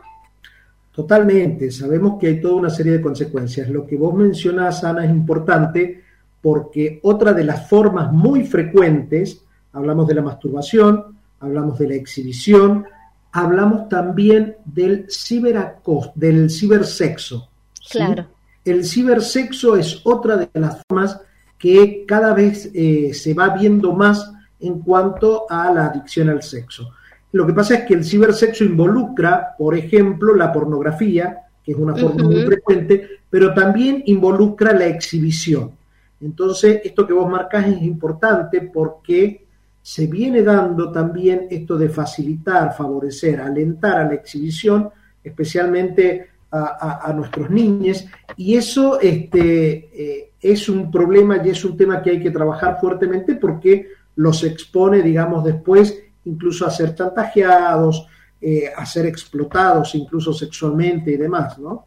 [0.92, 3.68] Totalmente, sabemos que hay toda una serie de consecuencias.
[3.68, 6.04] Lo que vos mencionás, Ana, es importante
[6.42, 12.84] porque otra de las formas muy frecuentes, hablamos de la masturbación, hablamos de la exhibición,
[13.32, 17.48] hablamos también del ciberacos, del cibersexo.
[17.90, 18.26] Claro.
[18.64, 21.20] El cibersexo es otra de las formas
[21.58, 26.90] que cada vez eh, se va viendo más en cuanto a la adicción al sexo.
[27.32, 31.94] Lo que pasa es que el cibersexo involucra, por ejemplo, la pornografía, que es una
[31.94, 35.72] forma muy frecuente, pero también involucra la exhibición.
[36.20, 39.46] Entonces, esto que vos marcás es importante porque
[39.82, 44.90] se viene dando también esto de facilitar, favorecer, alentar a la exhibición,
[45.24, 48.04] especialmente a, nuestros niños.
[48.36, 52.78] Y eso este, eh, es un problema y es un tema que hay que trabajar
[52.80, 58.06] fuertemente porque los expone, digamos, después incluso a ser chantajeados,
[58.40, 61.86] eh, a ser explotados incluso sexualmente y demás, ¿no?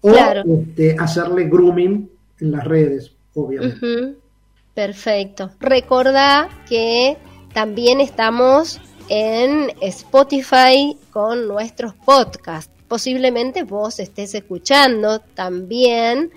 [0.00, 2.08] O este, hacerle grooming
[2.40, 3.12] en las redes,
[4.74, 5.50] Perfecto.
[5.60, 7.16] Recordá que
[7.52, 16.32] también estamos en Spotify con nuestros podcasts posiblemente vos estés escuchando también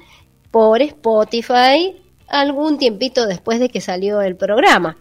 [0.51, 1.95] por Spotify
[2.27, 4.97] algún tiempito después de que salió el programa.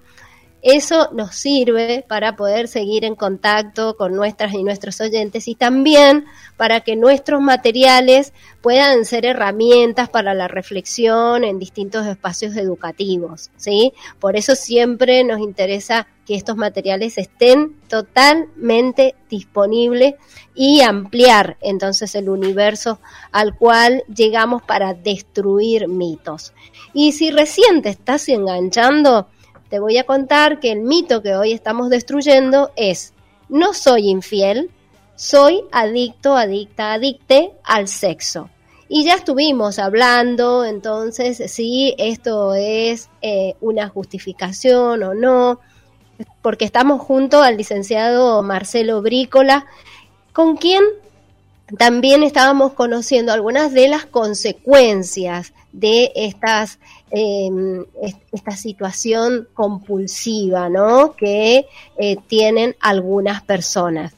[0.63, 6.27] Eso nos sirve para poder seguir en contacto con nuestras y nuestros oyentes y también
[6.57, 13.95] para que nuestros materiales puedan ser herramientas para la reflexión en distintos espacios educativos, ¿sí?
[14.19, 20.15] Por eso siempre nos interesa que estos materiales estén totalmente disponibles
[20.55, 23.01] y ampliar entonces el universo
[23.33, 26.53] al cual llegamos para destruir mitos.
[26.93, 29.29] Y si recién te estás enganchando,
[29.71, 33.15] te voy a contar que el mito que hoy estamos destruyendo es,
[33.49, 34.71] no soy infiel,
[35.15, 38.51] soy adicto, adicta, adicte al sexo.
[38.89, 45.61] Y ya estuvimos hablando entonces si esto es eh, una justificación o no,
[46.43, 49.67] porque estamos junto al licenciado Marcelo Brícola,
[50.33, 50.83] con quien
[51.79, 56.81] también estábamos conociendo algunas de las consecuencias de estas
[57.11, 57.85] em,
[58.33, 61.13] esta situación compulsiva ¿no?
[61.13, 61.67] que
[61.99, 64.15] eh, tienen algunas personas.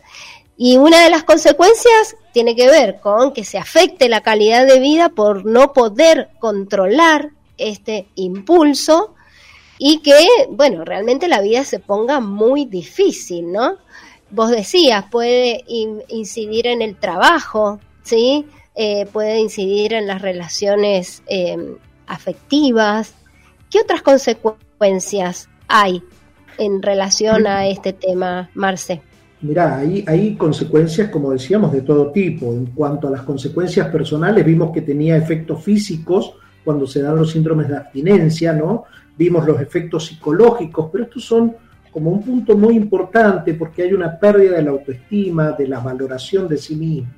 [0.56, 4.78] Y una de las consecuencias tiene que ver con que se afecte la calidad de
[4.78, 9.14] vida por no poder controlar este impulso
[9.78, 10.14] y que,
[10.50, 13.78] bueno, realmente la vida se ponga muy difícil, ¿no?
[14.32, 18.46] vos decías, puede incidir en el trabajo, ¿sí?
[18.74, 21.76] Eh, puede incidir en las relaciones eh,
[22.12, 23.14] afectivas.
[23.70, 26.02] ¿Qué otras consecuencias hay
[26.58, 29.00] en relación a este tema, Marce?
[29.40, 32.52] Mirá, hay, consecuencias, como decíamos, de todo tipo.
[32.52, 37.32] En cuanto a las consecuencias personales, vimos que tenía efectos físicos cuando se dan los
[37.32, 38.84] síndromes de abstinencia, ¿no?
[39.18, 41.56] Vimos los efectos psicológicos, pero estos son
[41.90, 46.46] como un punto muy importante porque hay una pérdida de la autoestima, de la valoración
[46.46, 47.12] de sí mismo,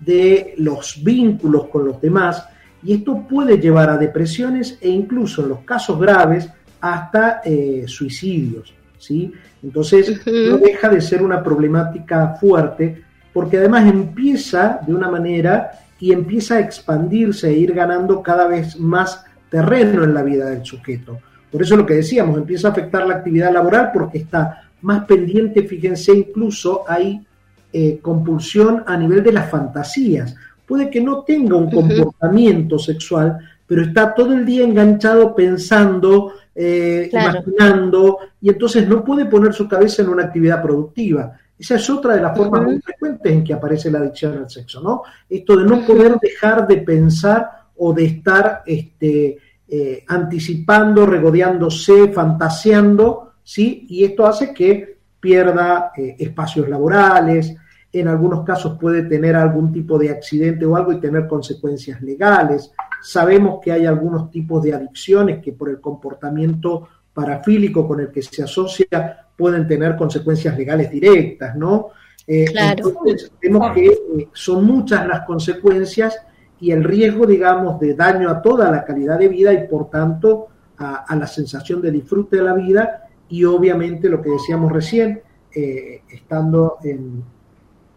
[0.00, 2.44] de los vínculos con los demás,
[2.84, 6.48] y esto puede llevar a depresiones e incluso en los casos graves
[6.80, 8.74] hasta eh, suicidios.
[8.98, 9.32] ¿sí?
[9.62, 16.12] Entonces no deja de ser una problemática fuerte porque además empieza de una manera y
[16.12, 21.18] empieza a expandirse e ir ganando cada vez más terreno en la vida del sujeto.
[21.50, 25.62] Por eso lo que decíamos, empieza a afectar la actividad laboral porque está más pendiente,
[25.62, 27.24] fíjense, incluso hay
[27.72, 30.36] eh, compulsión a nivel de las fantasías.
[30.66, 37.10] Puede que no tenga un comportamiento sexual, pero está todo el día enganchado pensando, eh,
[37.12, 41.32] imaginando, y entonces no puede poner su cabeza en una actividad productiva.
[41.58, 44.80] Esa es otra de las formas muy frecuentes en que aparece la adicción al sexo,
[44.80, 45.02] ¿no?
[45.28, 49.38] Esto de no poder dejar de pensar o de estar este,
[49.68, 53.86] eh, anticipando, regodeándose, fantaseando, ¿sí?
[53.88, 57.56] Y esto hace que pierda eh, espacios laborales,
[57.94, 62.72] en algunos casos puede tener algún tipo de accidente o algo y tener consecuencias legales.
[63.00, 68.20] Sabemos que hay algunos tipos de adicciones que por el comportamiento parafílico con el que
[68.22, 71.90] se asocia pueden tener consecuencias legales directas, ¿no?
[72.26, 72.88] Eh, claro.
[72.88, 76.18] Entonces, vemos que eh, son muchas las consecuencias
[76.58, 80.48] y el riesgo, digamos, de daño a toda la calidad de vida y por tanto
[80.78, 85.22] a, la sensación de disfrute de la vida y obviamente lo que decíamos recién,
[85.54, 87.22] eh, estando en,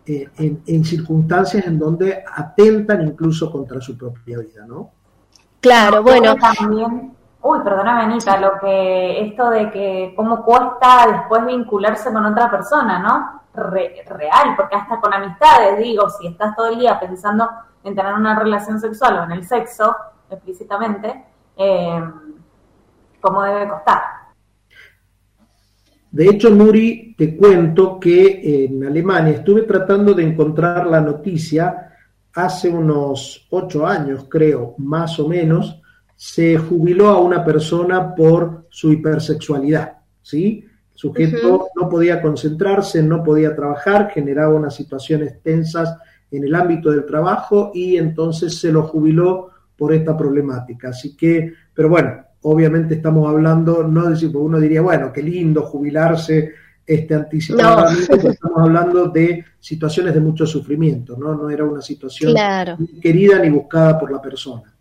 [0.08, 4.92] en, circunstancias en donde atentan incluso contra su propia vida, ¿no?
[5.60, 6.36] Claro, bueno.
[6.36, 12.50] También, uy, perdóname, Anita, lo que, esto de que cómo cuesta después vincularse con otra
[12.50, 13.38] persona, ¿no?
[13.58, 17.50] real, porque hasta con amistades, digo, si estás todo el día pensando
[17.84, 19.96] en tener una relación sexual o en el sexo,
[20.30, 22.04] explícitamente, eh,
[23.20, 24.17] ¿cómo debe costar?
[26.18, 31.92] De hecho, Nuri, te cuento que en Alemania estuve tratando de encontrar la noticia
[32.34, 35.80] hace unos ocho años, creo, más o menos,
[36.16, 40.66] se jubiló a una persona por su hipersexualidad, ¿sí?
[40.92, 46.00] El sujeto no podía concentrarse, no podía trabajar, generaba unas situaciones tensas
[46.32, 50.90] en el ámbito del trabajo y entonces se lo jubiló por esta problemática.
[50.90, 55.64] Así que, pero bueno, obviamente estamos hablando, no decir, porque uno diría, bueno, qué lindo
[55.64, 56.54] jubilarse
[56.86, 61.36] este anticipadamente, estamos hablando de situaciones de mucho sufrimiento, ¿no?
[61.36, 62.34] No era una situación
[62.80, 64.74] ni querida ni buscada por la persona.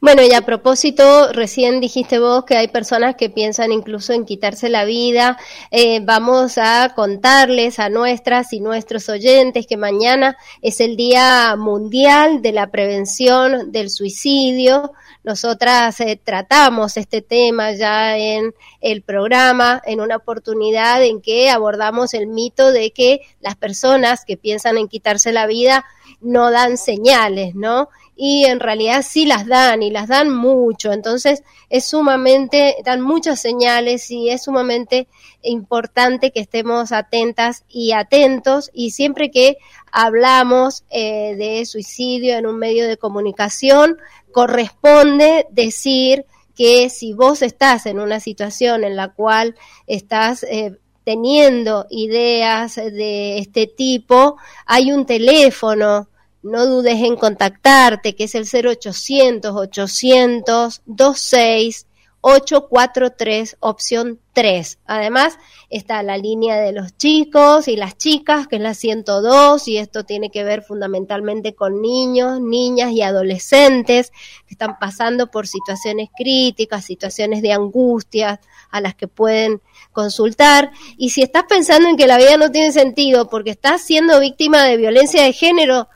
[0.00, 4.68] Bueno, y a propósito, recién dijiste vos que hay personas que piensan incluso en quitarse
[4.68, 5.38] la vida.
[5.70, 12.42] Eh, vamos a contarles a nuestras y nuestros oyentes que mañana es el Día Mundial
[12.42, 14.92] de la Prevención del Suicidio.
[15.22, 22.12] Nosotras eh, tratamos este tema ya en el programa, en una oportunidad en que abordamos
[22.12, 25.86] el mito de que las personas que piensan en quitarse la vida
[26.20, 27.88] no dan señales, ¿no?
[28.16, 33.40] Y en realidad sí las dan y las dan mucho, entonces es sumamente, dan muchas
[33.40, 35.08] señales y es sumamente
[35.42, 38.70] importante que estemos atentas y atentos.
[38.72, 39.56] Y siempre que
[39.90, 43.98] hablamos eh, de suicidio en un medio de comunicación,
[44.32, 49.56] corresponde decir que si vos estás en una situación en la cual
[49.86, 54.36] estás eh, teniendo ideas de este tipo,
[54.66, 56.08] hay un teléfono
[56.44, 61.86] no dudes en contactarte, que es el 0800 800 26
[62.26, 64.78] 843 opción 3.
[64.86, 65.38] Además,
[65.68, 70.04] está la línea de los chicos y las chicas, que es la 102, y esto
[70.04, 74.10] tiene que ver fundamentalmente con niños, niñas y adolescentes
[74.46, 78.40] que están pasando por situaciones críticas, situaciones de angustia
[78.70, 79.60] a las que pueden
[79.92, 80.72] consultar.
[80.96, 84.64] Y si estás pensando en que la vida no tiene sentido porque estás siendo víctima
[84.64, 85.88] de violencia de género,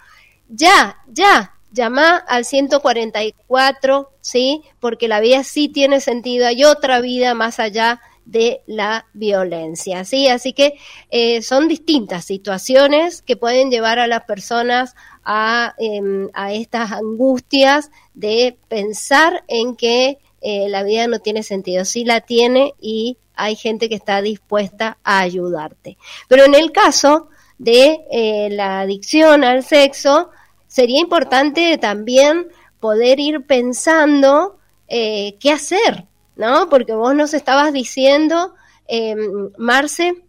[0.48, 4.62] ya, ya, llama al 144, ¿sí?
[4.80, 10.28] Porque la vida sí tiene sentido, hay otra vida más allá de la violencia, ¿sí?
[10.28, 10.74] Así que
[11.10, 14.94] eh, son distintas situaciones que pueden llevar a las personas
[15.24, 21.84] a, em, a estas angustias de pensar en que eh, la vida no tiene sentido,
[21.84, 25.96] sí la tiene y hay gente que está dispuesta a ayudarte.
[26.28, 30.30] Pero en el caso de eh, la adicción al sexo,
[30.78, 32.46] sería importante también
[32.78, 36.06] poder ir pensando eh, qué hacer,
[36.36, 36.68] ¿no?
[36.68, 38.54] Porque vos nos estabas diciendo,
[38.86, 39.16] eh,
[39.56, 40.22] Marce,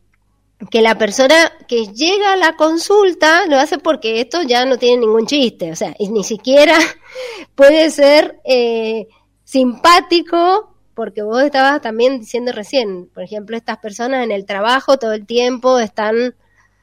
[0.71, 1.35] que la persona
[1.67, 5.75] que llega a la consulta lo hace porque esto ya no tiene ningún chiste, o
[5.75, 6.79] sea, y ni siquiera
[7.53, 9.07] puede ser eh,
[9.43, 15.13] simpático, porque vos estabas también diciendo recién, por ejemplo, estas personas en el trabajo todo
[15.13, 16.33] el tiempo están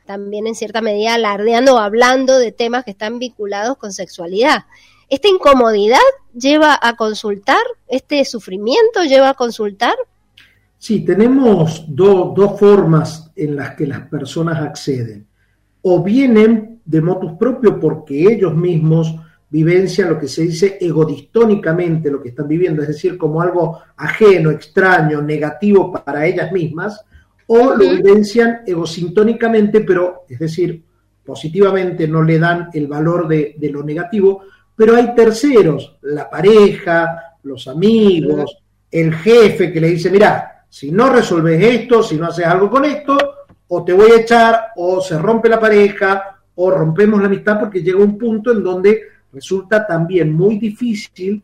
[0.06, 4.64] también en cierta medida alardeando o hablando de temas que están vinculados con sexualidad.
[5.08, 5.98] ¿Esta incomodidad
[6.34, 7.62] lleva a consultar?
[7.86, 9.94] ¿Este sufrimiento lleva a consultar?
[10.78, 15.26] Sí, tenemos dos formas en las que las personas acceden.
[15.82, 19.14] O vienen de motus propio porque ellos mismos
[19.48, 24.50] vivencian lo que se dice egodistónicamente lo que están viviendo, es decir, como algo ajeno,
[24.50, 27.04] extraño, negativo para ellas mismas,
[27.48, 30.82] o lo vivencian egosintónicamente, pero es decir,
[31.24, 34.42] positivamente no le dan el valor de, lo negativo,
[34.74, 38.58] pero hay terceros, la pareja, los amigos,
[38.90, 42.84] el jefe que le dice, mira, si no resolves esto, si no haces algo con
[42.84, 43.16] esto,
[43.68, 47.82] o te voy a echar, o se rompe la pareja, o rompemos la amistad, porque
[47.82, 49.00] llega un punto en donde
[49.32, 51.42] resulta también muy difícil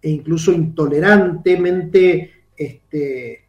[0.00, 3.41] e incluso intolerantemente este,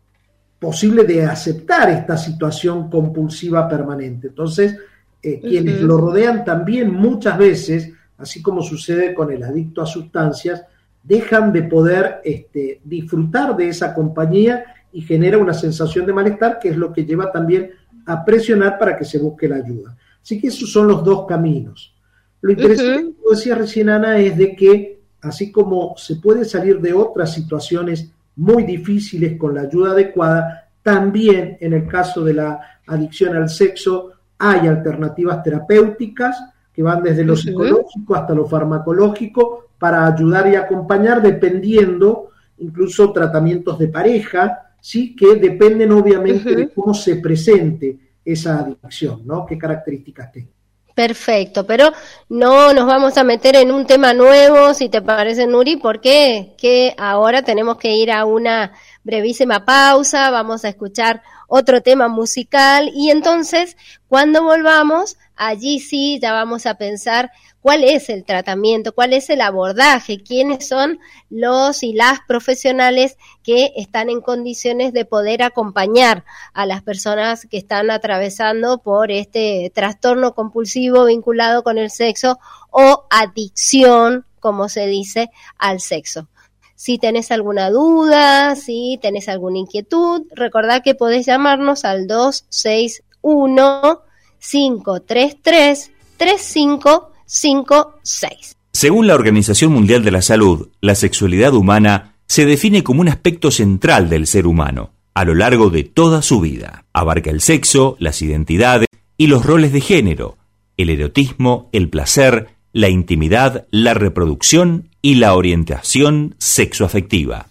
[0.63, 4.27] posible de aceptar esta situación compulsiva permanente.
[4.27, 4.77] Entonces,
[5.21, 10.63] eh, quienes lo rodean también muchas veces, así como sucede con el adicto a sustancias,
[11.03, 16.69] dejan de poder este, disfrutar de esa compañía y genera una sensación de malestar que
[16.69, 17.71] es lo que lleva también
[18.05, 19.97] a presionar para que se busque la ayuda.
[20.21, 21.93] Así que esos son los dos caminos.
[22.39, 26.93] Lo interesante, como decía recién Ana, es de que así como se puede salir de
[26.93, 33.35] otras situaciones muy difíciles con la ayuda adecuada, también en el caso de la adicción
[33.35, 40.49] al sexo hay alternativas terapéuticas que van desde lo psicológico hasta lo farmacológico para ayudar
[40.49, 47.97] y acompañar dependiendo incluso tratamientos de pareja, sí que dependen obviamente de cómo se presente
[48.23, 49.45] esa adicción, ¿no?
[49.45, 50.49] ¿Qué características tiene?
[50.95, 51.91] Perfecto, pero
[52.29, 56.93] no nos vamos a meter en un tema nuevo, si te parece, Nuri, porque que
[56.99, 58.73] ahora tenemos que ir a una
[59.03, 63.75] brevísima pausa, vamos a escuchar otro tema musical y entonces
[64.07, 67.31] cuando volvamos, allí sí ya vamos a pensar
[67.63, 73.71] cuál es el tratamiento, cuál es el abordaje, quiénes son los y las profesionales que
[73.77, 80.35] están en condiciones de poder acompañar a las personas que están atravesando por este trastorno
[80.35, 82.37] compulsivo vinculado con el sexo
[82.69, 86.27] o adicción, como se dice, al sexo.
[86.75, 94.01] Si tenés alguna duda, si tenés alguna inquietud, recordad que podés llamarnos al 261
[94.49, 98.57] 533 3556.
[98.71, 103.51] Según la Organización Mundial de la Salud, la sexualidad humana se define como un aspecto
[103.51, 106.85] central del ser humano a lo largo de toda su vida.
[106.93, 108.87] Abarca el sexo, las identidades
[109.17, 110.37] y los roles de género,
[110.77, 117.47] el erotismo, el placer, la intimidad, la reproducción y la orientación sexoafectiva.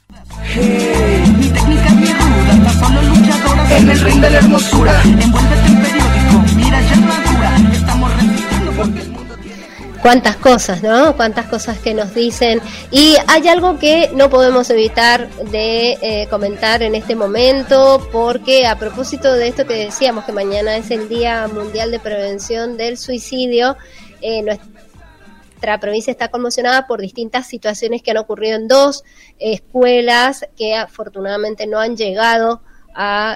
[10.03, 11.15] Cuántas cosas, ¿no?
[11.17, 12.61] Cuántas cosas que nos dicen.
[12.91, 18.77] Y hay algo que no podemos evitar de eh, comentar en este momento, porque a
[18.77, 23.77] propósito de esto que decíamos, que mañana es el Día Mundial de Prevención del Suicidio,
[24.21, 29.05] eh, nuestra provincia está conmocionada por distintas situaciones que han ocurrido en dos
[29.39, 32.61] escuelas que afortunadamente no han llegado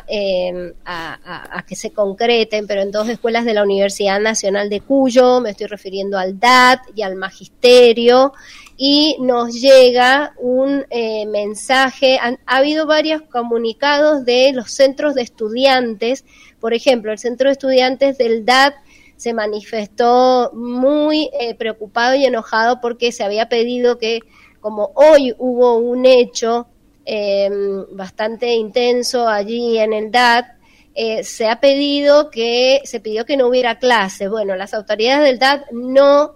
[0.06, 4.80] em, a, a, que se concreten, pero en dos escuelas de la Universidad Nacional de
[4.80, 8.32] Cuyo, me estoy refiriendo al DAT y al Magisterio,
[8.76, 16.24] y nos llega un eh, mensaje, ha habido varios comunicados de los centros de estudiantes,
[16.60, 18.74] por ejemplo, el centro de estudiantes del DAT
[19.16, 24.20] se manifestó muy eh, preocupado y enojado porque se había pedido que,
[24.60, 26.66] como hoy hubo un hecho
[27.06, 30.46] em, bastante intenso allí en el DAT,
[30.94, 34.28] eh, se ha pedido que, se pidió que no hubiera clase.
[34.28, 36.34] Bueno, las autoridades del DAT no,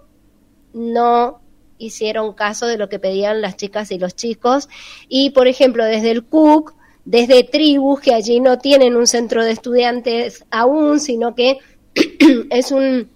[0.73, 1.41] no
[1.77, 4.69] hicieron caso de lo que pedían las chicas y los chicos.
[5.09, 6.73] Y, por ejemplo, desde el CUC,
[7.05, 11.57] desde tribus que allí no tienen un centro de estudiantes aún, sino que
[12.51, 13.09] es un,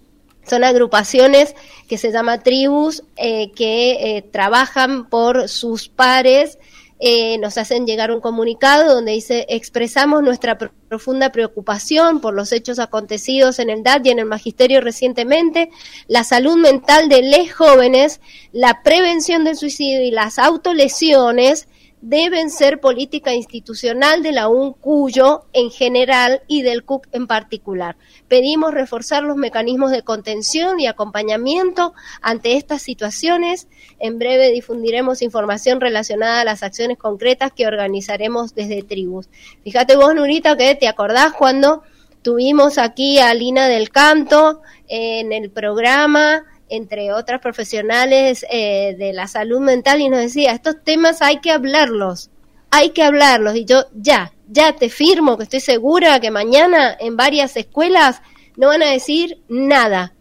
[0.46, 1.54] son agrupaciones
[1.88, 6.58] que se llama tribus eh, que eh, trabajan por sus pares.
[6.98, 12.78] Eh, nos hacen llegar un comunicado donde dice expresamos nuestra profunda preocupación por los hechos
[12.78, 15.68] acontecidos en el DAT y en el magisterio recientemente,
[16.08, 18.22] la salud mental de los jóvenes,
[18.52, 21.68] la prevención del suicidio y las autolesiones
[22.00, 27.96] deben ser política institucional de la UNCUYO en general y del CUC en particular.
[28.28, 33.68] Pedimos reforzar los mecanismos de contención y acompañamiento ante estas situaciones.
[33.98, 39.28] En breve difundiremos información relacionada a las acciones concretas que organizaremos desde Tribus.
[39.64, 41.82] Fíjate vos, Nurita, que te acordás cuando
[42.22, 49.28] tuvimos aquí a Lina del Canto en el programa entre otras profesionales eh, de la
[49.28, 52.30] salud mental y nos decía, estos temas hay que hablarlos,
[52.70, 53.56] hay que hablarlos.
[53.56, 58.22] Y yo, ya, ya te firmo que estoy segura que mañana en varias escuelas
[58.56, 60.14] no van a decir nada.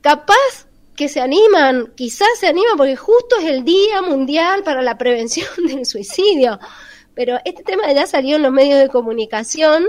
[0.00, 0.66] Capaz
[0.96, 5.48] que se animan, quizás se animan porque justo es el Día Mundial para la Prevención
[5.66, 6.58] del Suicidio.
[7.14, 9.86] Pero este tema ya salió en los medios de comunicación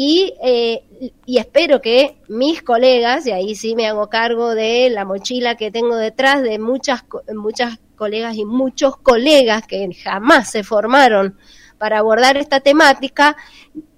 [0.00, 0.84] y, eh,
[1.26, 5.72] y espero que mis colegas, y ahí sí me hago cargo de la mochila que
[5.72, 7.02] tengo detrás de muchas,
[7.34, 11.36] muchas colegas y muchos colegas que jamás se formaron
[11.78, 13.36] para abordar esta temática,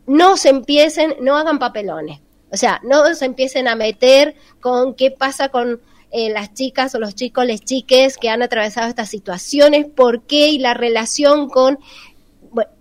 [0.06, 2.20] no se empiecen, no hagan papelones.
[2.50, 5.82] O sea, no se empiecen a meter con qué pasa con
[6.12, 10.48] eh, las chicas o los chicos, les chiques que han atravesado estas situaciones, por qué
[10.48, 11.78] y la relación con...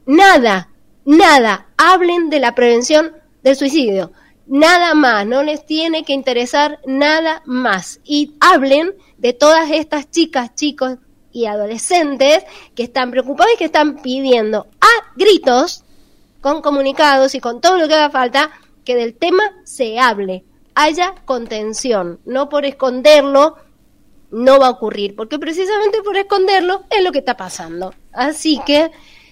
[0.05, 0.69] nada,
[1.09, 4.11] nada, hablen de la prevención del suicidio,
[4.45, 7.99] nada más, no les tiene que interesar nada más.
[8.03, 10.97] Y hablen de todas estas chicas, chicos
[11.31, 12.43] y adolescentes
[12.75, 15.83] que están preocupados y que están pidiendo a gritos,
[16.41, 18.51] con comunicados y con todo lo que haga falta,
[18.85, 20.45] que del tema se hable,
[20.75, 23.55] haya contención, no por esconderlo
[24.31, 27.95] no va a ocurrir, porque precisamente por esconderlo es lo que está pasando.
[28.13, 28.91] Así que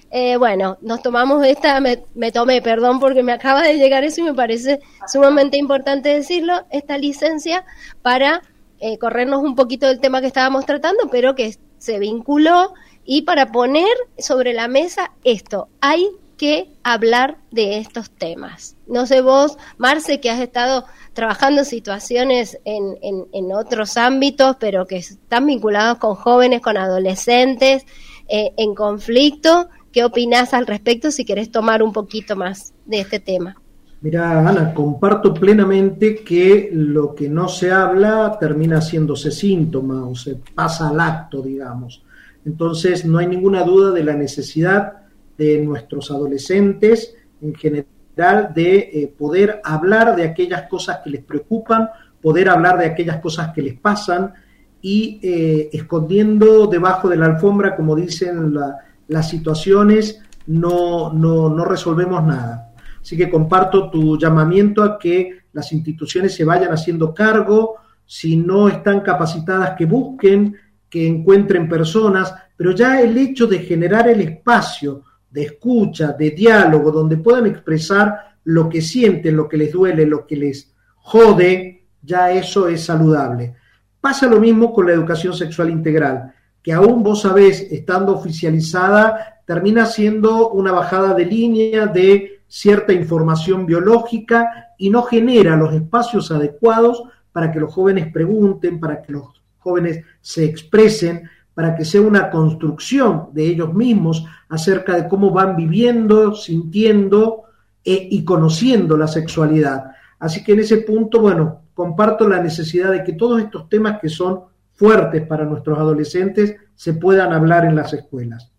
[0.10, 4.26] eh, bueno, nos tomamos esta, me, tomé, perdón, porque me acaba de llegar eso y
[4.26, 7.66] me parece sumamente importante decirlo, esta licencia
[8.02, 8.42] para
[8.80, 13.52] eh, corrernos un poquito del tema que estábamos tratando, pero que se vinculó y para
[13.52, 18.76] poner sobre la mesa esto, hay que hablar de estos temas.
[18.86, 24.86] No sé vos, Marce, que has estado trabajando situaciones en, en, en otros ámbitos, pero
[24.86, 27.86] que están vinculados con jóvenes, con adolescentes,
[28.30, 33.20] eh, en conflicto, ¿Qué opinás al respecto si querés tomar un poquito más de este
[33.20, 33.56] tema?
[34.02, 40.36] Mira, Ana, comparto plenamente que lo que no se habla termina haciéndose síntoma o se
[40.54, 42.04] pasa al acto, digamos.
[42.46, 44.98] Entonces, no hay ninguna duda de la necesidad
[45.36, 51.90] de nuestros adolescentes en general de eh, poder hablar de aquellas cosas que les preocupan,
[52.22, 54.32] poder hablar de aquellas cosas que les pasan
[54.80, 58.78] y eh, escondiendo debajo de la alfombra, como dicen la,
[59.08, 62.74] las situaciones no, no, no resolvemos nada.
[63.02, 68.68] Así que comparto tu llamamiento a que las instituciones se vayan haciendo cargo, si no
[68.68, 70.56] están capacitadas, que busquen,
[70.90, 76.92] que encuentren personas, pero ya el hecho de generar el espacio de escucha, de diálogo,
[76.92, 82.32] donde puedan expresar lo que sienten, lo que les duele, lo que les jode, ya
[82.32, 83.56] eso es saludable.
[84.00, 86.34] Pasa lo mismo con la educación sexual integral
[86.68, 93.66] que aún vos sabés, estando oficializada, termina siendo una bajada de línea de cierta información
[93.66, 99.42] biológica y no genera los espacios adecuados para que los jóvenes pregunten, para que los
[99.60, 105.56] jóvenes se expresen, para que sea una construcción de ellos mismos acerca de cómo van
[105.56, 107.44] viviendo, sintiendo
[107.86, 109.86] eh, y conociendo la sexualidad.
[110.20, 114.10] Así que en ese punto, bueno, comparto la necesidad de que todos estos temas que
[114.10, 118.52] son fuertes para nuestros adolescentes se puedan hablar en las escuelas.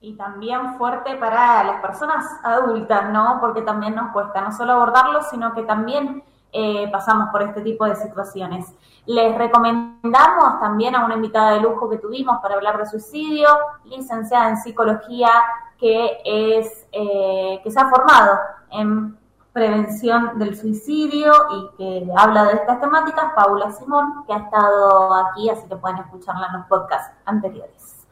[0.00, 3.38] Y también fuerte para las personas adultas, ¿no?
[3.40, 6.22] Porque también nos cuesta no solo abordarlo, sino que también
[6.52, 8.74] eh, pasamos por este tipo de situaciones.
[9.06, 13.48] Les recomendamos también a una invitada de lujo que tuvimos para hablar de suicidio,
[13.84, 15.30] licenciada en psicología,
[15.78, 18.38] que es eh, que se ha formado
[18.70, 19.16] en
[19.54, 25.48] prevención del suicidio y que habla de estas temáticas, Paula Simón, que ha estado aquí,
[25.48, 28.04] así que pueden escucharla en los podcasts anteriores.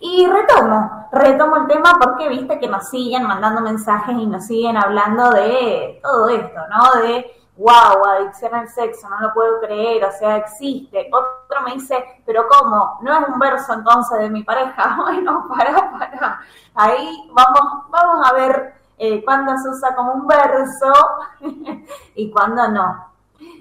[0.00, 4.78] Y retomo, retomo el tema porque viste que nos siguen mandando mensajes y nos siguen
[4.78, 7.02] hablando de todo esto, ¿no?
[7.02, 11.10] De, wow, adicción al sexo, no lo puedo creer, o sea, existe.
[11.12, 12.98] Otro me dice, pero ¿cómo?
[13.02, 14.96] ¿No es un verso entonces de mi pareja?
[15.02, 16.40] Bueno, para, para.
[16.74, 20.92] Ahí vamos, vamos a ver eh, cuándo se usa como un verso
[22.14, 23.06] y cuándo no.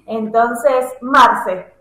[0.08, 1.74] Entonces, Marce.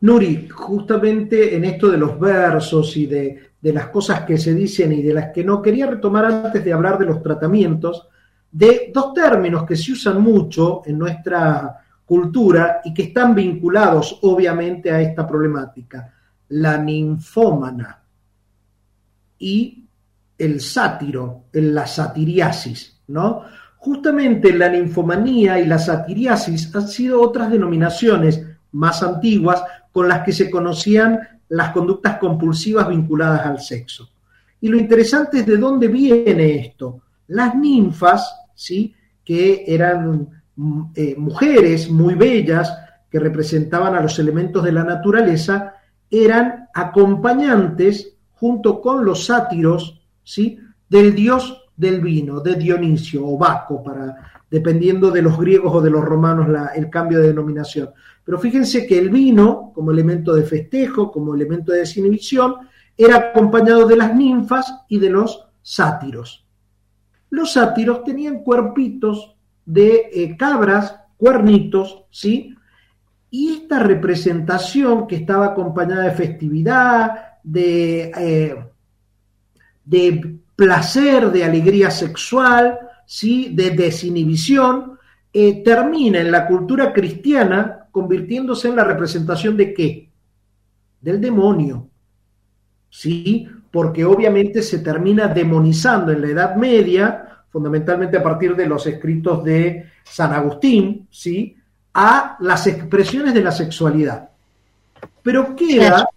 [0.00, 4.92] Nuri, justamente en esto de los versos y de, de las cosas que se dicen
[4.92, 8.08] y de las que no, quería retomar antes de hablar de los tratamientos,
[8.50, 14.90] de dos términos que se usan mucho en nuestra cultura y que están vinculados obviamente
[14.90, 16.14] a esta problemática,
[16.48, 18.02] la ninfómana
[19.38, 19.84] y
[20.38, 22.97] el sátiro, la satiriasis.
[23.78, 30.32] Justamente la ninfomanía y la satiriasis han sido otras denominaciones más antiguas con las que
[30.32, 34.10] se conocían las conductas compulsivas vinculadas al sexo.
[34.60, 37.02] Y lo interesante es de dónde viene esto.
[37.28, 38.94] Las ninfas, ¿sí?
[39.24, 42.76] que eran mm, eh, mujeres muy bellas
[43.10, 45.74] que representaban a los elementos de la naturaleza,
[46.10, 50.58] eran acompañantes junto con los sátiros ¿sí?
[50.88, 54.16] del dios del vino, de Dionisio o Baco, para,
[54.50, 57.90] dependiendo de los griegos o de los romanos el cambio de denominación.
[58.24, 62.56] Pero fíjense que el vino, como elemento de festejo, como elemento de desinhibición,
[62.96, 66.44] era acompañado de las ninfas y de los sátiros.
[67.30, 72.54] los sátiros tenían cuerpitos de eh, cabras, cuernitos, ¿sí?
[73.30, 78.56] Y esta representación que estaba acompañada de festividad, de, eh,
[79.84, 83.50] de placer, de alegría sexual, ¿sí?
[83.54, 84.98] de desinhibición,
[85.32, 90.10] eh, termina en la cultura cristiana convirtiéndose en la representación de qué?
[91.00, 91.88] Del demonio.
[92.90, 93.48] ¿Sí?
[93.70, 99.44] Porque obviamente se termina demonizando en la Edad Media, fundamentalmente a partir de los escritos
[99.44, 101.56] de San Agustín, ¿sí?
[101.94, 104.30] a las expresiones de la sexualidad.
[105.22, 106.08] Pero queda,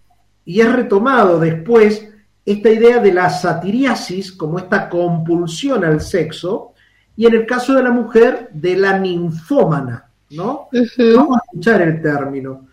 [0.44, 2.11] y es retomado después,
[2.44, 6.72] esta idea de la satiriasis como esta compulsión al sexo,
[7.16, 10.68] y en el caso de la mujer, de la ninfómana, ¿no?
[11.14, 12.66] Vamos a escuchar el término.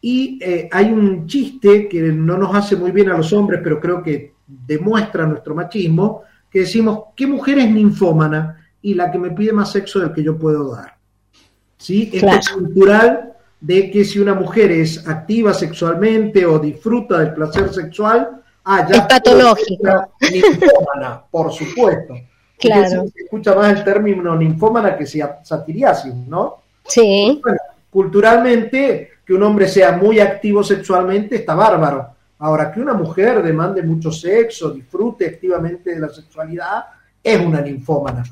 [0.00, 3.80] Y eh, hay un chiste que no nos hace muy bien a los hombres, pero
[3.80, 8.56] creo que demuestra nuestro machismo, que decimos, ¿qué mujer es ninfómana?
[8.82, 10.96] Y la que me pide más sexo del que yo puedo dar.
[11.76, 12.10] ¿Sí?
[12.12, 17.72] Esto es cultural de que si una mujer es activa sexualmente o disfruta del placer
[17.72, 18.40] sexual,
[18.70, 20.14] ah, ya es patológico.
[20.20, 22.14] Ninfómana, por supuesto.
[22.58, 23.06] Claro.
[23.08, 26.56] Se escucha más el término ninfómana que satiriasis, ¿no?
[26.86, 27.40] Sí.
[27.88, 32.08] culturalmente, que un hombre sea muy activo sexualmente está bárbaro.
[32.38, 36.84] Ahora, que una mujer demande mucho sexo, disfrute activamente de la sexualidad,
[37.22, 38.24] es una ninfómana.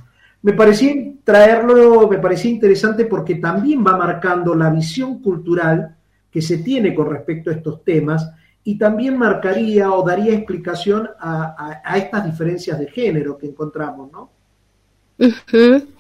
[0.43, 5.97] Me parecía traerlo, me parecía interesante porque también va marcando la visión cultural
[6.31, 8.31] que se tiene con respecto a estos temas
[8.65, 14.31] y también marcaría o daría explicación a, estas diferencias de género que encontramos, ¿no?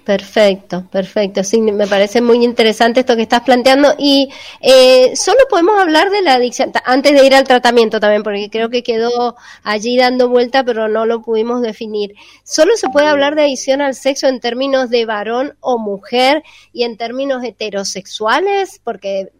[0.04, 1.42] Perfecto, perfecto.
[1.42, 3.94] Sí, me parece muy interesante esto que estás planteando.
[3.98, 4.28] Y
[4.60, 8.70] eh, solo podemos hablar de la adicción, antes de ir al tratamiento también, porque creo
[8.70, 12.14] que quedó allí dando vuelta, pero no lo pudimos definir.
[12.44, 16.42] Solo se puede hablar de adicción al sexo en términos de varón o mujer
[16.72, 19.32] y en términos heterosexuales, porque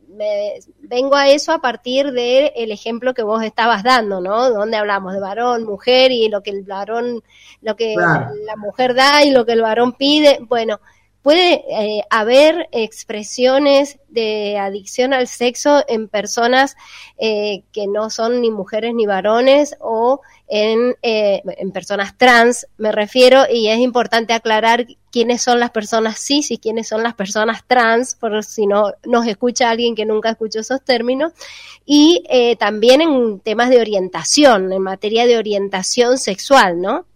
[0.81, 4.51] vengo a eso a partir del el ejemplo que vos estabas dando, ¿no?
[4.51, 7.23] Donde hablamos de varón, mujer y lo que el varón,
[7.63, 10.39] lo que la mujer da y lo que el varón pide.
[10.43, 10.81] Bueno,
[11.23, 16.77] puede eh, haber expresiones de adicción al sexo en personas
[17.19, 22.93] eh, que no son ni mujeres ni varones o en, eh, en, personas trans, me
[22.93, 27.65] refiero, y es importante aclarar quiénes son las personas cis y quiénes son las personas
[27.67, 31.33] trans, por si no nos escucha alguien que nunca escuchó esos términos,
[31.85, 32.25] y
[32.59, 37.07] también en temas de orientación, en materia de orientación sexual, ¿no?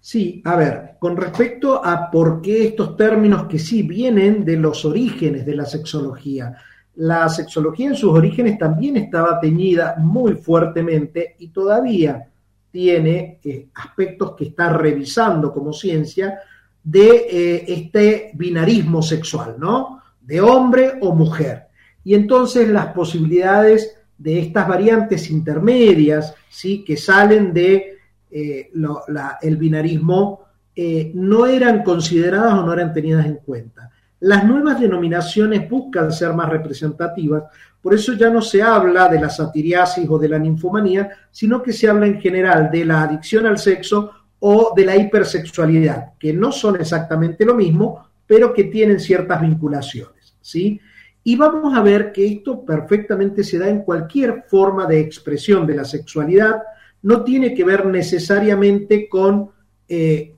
[0.00, 4.84] Sí, a ver, con respecto a por qué estos términos que sí vienen de los
[4.84, 6.56] orígenes de la sexología.
[6.96, 12.28] La sexología en sus orígenes también estaba teñida muy fuertemente y todavía
[12.70, 16.38] tiene eh, aspectos que está revisando como ciencia
[16.82, 20.02] de eh, este binarismo sexual, ¿no?
[20.20, 21.66] De hombre o mujer.
[22.04, 26.84] Y entonces las posibilidades de estas variantes intermedias, ¿sí?
[26.84, 27.98] Que salen de
[28.30, 28.70] eh,
[29.42, 33.90] el binarismo eh, no eran consideradas o no eran tenidas en cuenta.
[34.20, 37.44] Las nuevas denominaciones buscan ser más representativas,
[37.80, 41.72] por eso ya no se habla de la satiriasis o de la ninfomanía, sino que
[41.72, 46.52] se habla en general de la adicción al sexo o de la hipersexualidad, que no
[46.52, 50.80] son exactamente lo mismo, pero que tienen ciertas vinculaciones, ¿sí?
[51.24, 55.74] Y vamos a ver que esto perfectamente se da en cualquier forma de expresión de
[55.74, 56.62] la sexualidad,
[57.02, 59.50] no tiene que ver necesariamente con
[59.88, 60.34] eh,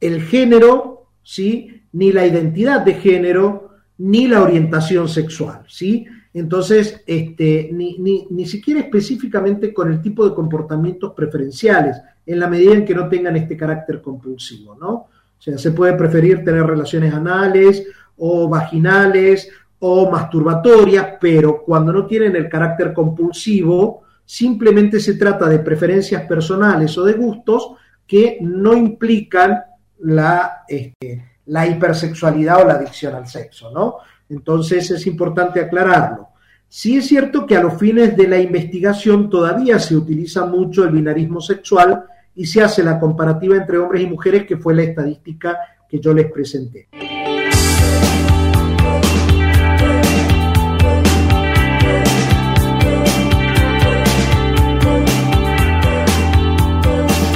[0.00, 1.82] el género, ¿sí?
[1.92, 5.64] ni la identidad de género, ni la orientación sexual.
[5.68, 6.06] ¿sí?
[6.32, 11.96] Entonces, este, ni, ni, ni siquiera específicamente con el tipo de comportamientos preferenciales,
[12.26, 14.90] en la medida en que no tengan este carácter compulsivo, ¿no?
[14.92, 15.08] O
[15.38, 19.48] sea, se puede preferir tener relaciones anales o vaginales
[19.80, 26.96] o masturbatorias, pero cuando no tienen el carácter compulsivo, simplemente se trata de preferencias personales
[26.96, 27.72] o de gustos
[28.06, 29.62] que no implican
[29.98, 33.96] la, este, la hipersexualidad o la adicción al sexo, ¿no?
[34.28, 36.28] Entonces es importante aclararlo.
[36.68, 40.90] Sí es cierto que a los fines de la investigación todavía se utiliza mucho el
[40.90, 42.04] binarismo sexual
[42.34, 45.58] y se hace la comparativa entre hombres y mujeres, que fue la estadística
[45.88, 46.88] que yo les presenté.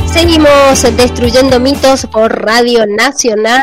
[0.07, 3.63] Seguimos destruyendo mitos por Radio Nacional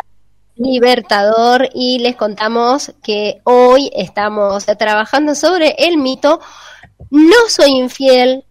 [0.56, 6.40] Libertador y les contamos que hoy estamos trabajando sobre el mito
[7.10, 8.45] No soy infiel,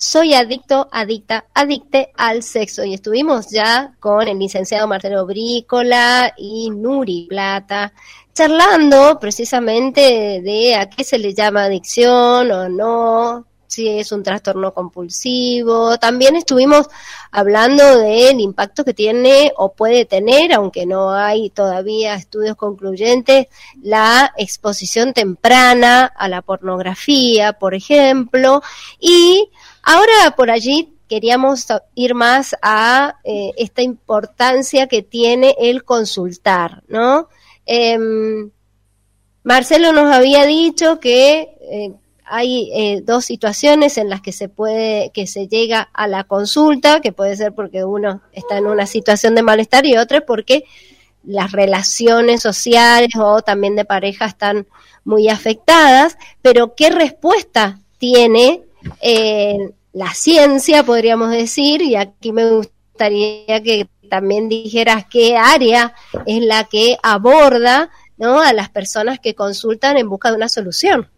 [0.00, 2.84] soy adicto, adicta, adicte al sexo.
[2.84, 7.92] Y estuvimos ya con el licenciado Marcelo Brícola y Nuri Plata
[8.32, 14.72] charlando precisamente de a qué se le llama adicción o no, si es un trastorno
[14.72, 15.98] compulsivo.
[15.98, 16.86] También estuvimos
[17.30, 23.48] hablando del impacto que tiene o puede tener, aunque no hay todavía estudios concluyentes,
[23.82, 28.62] la exposición temprana a la pornografía, por ejemplo.
[28.98, 29.50] Y
[29.82, 31.66] ahora por allí queríamos
[31.96, 37.28] ir más a eh, esta importancia que tiene el consultar, ¿no?
[37.66, 38.50] Em,
[39.42, 41.92] Marcelo nos había dicho que eh,
[42.24, 47.00] hay eh, dos situaciones en las que se puede, que se llega a la consulta,
[47.00, 50.64] que puede ser porque uno está en una situación de malestar y otra porque
[51.24, 54.68] las relaciones sociales o también de pareja están
[55.04, 58.62] muy afectadas, pero ¿qué respuesta tiene
[59.00, 59.58] eh,
[59.92, 61.82] la ciencia, podríamos decir?
[61.82, 65.94] Y aquí me gustaría que también dijeras qué área
[66.26, 68.40] es la que aborda ¿no?
[68.40, 71.08] a las personas que consultan en busca de una solución.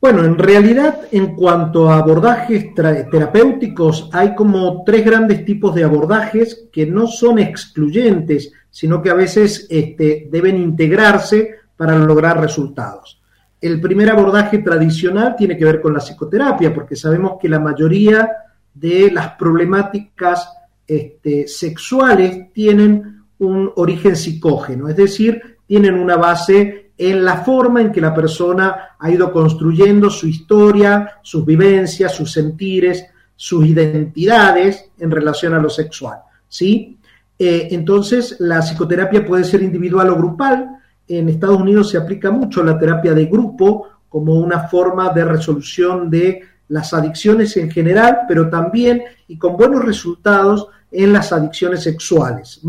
[0.00, 6.68] Bueno, en realidad, en cuanto a abordajes terapéuticos, hay como tres grandes tipos de abordajes
[6.72, 13.19] que no son excluyentes, sino que a veces este, deben integrarse para lograr resultados.
[13.60, 18.30] El primer abordaje tradicional tiene que ver con la psicoterapia, porque sabemos que la mayoría
[18.72, 20.48] de las problemáticas
[20.86, 27.92] este, sexuales tienen un origen psicógeno, es decir, tienen una base en la forma en
[27.92, 35.10] que la persona ha ido construyendo su historia, sus vivencias, sus sentires, sus identidades en
[35.10, 36.18] relación a lo sexual.
[36.46, 36.98] ¿sí?
[37.38, 40.79] Eh, entonces, la psicoterapia puede ser individual o grupal.
[41.10, 46.08] En Estados Unidos se aplica mucho la terapia de grupo como una forma de resolución
[46.08, 52.60] de las adicciones en general, pero también y con buenos resultados en las adicciones sexuales.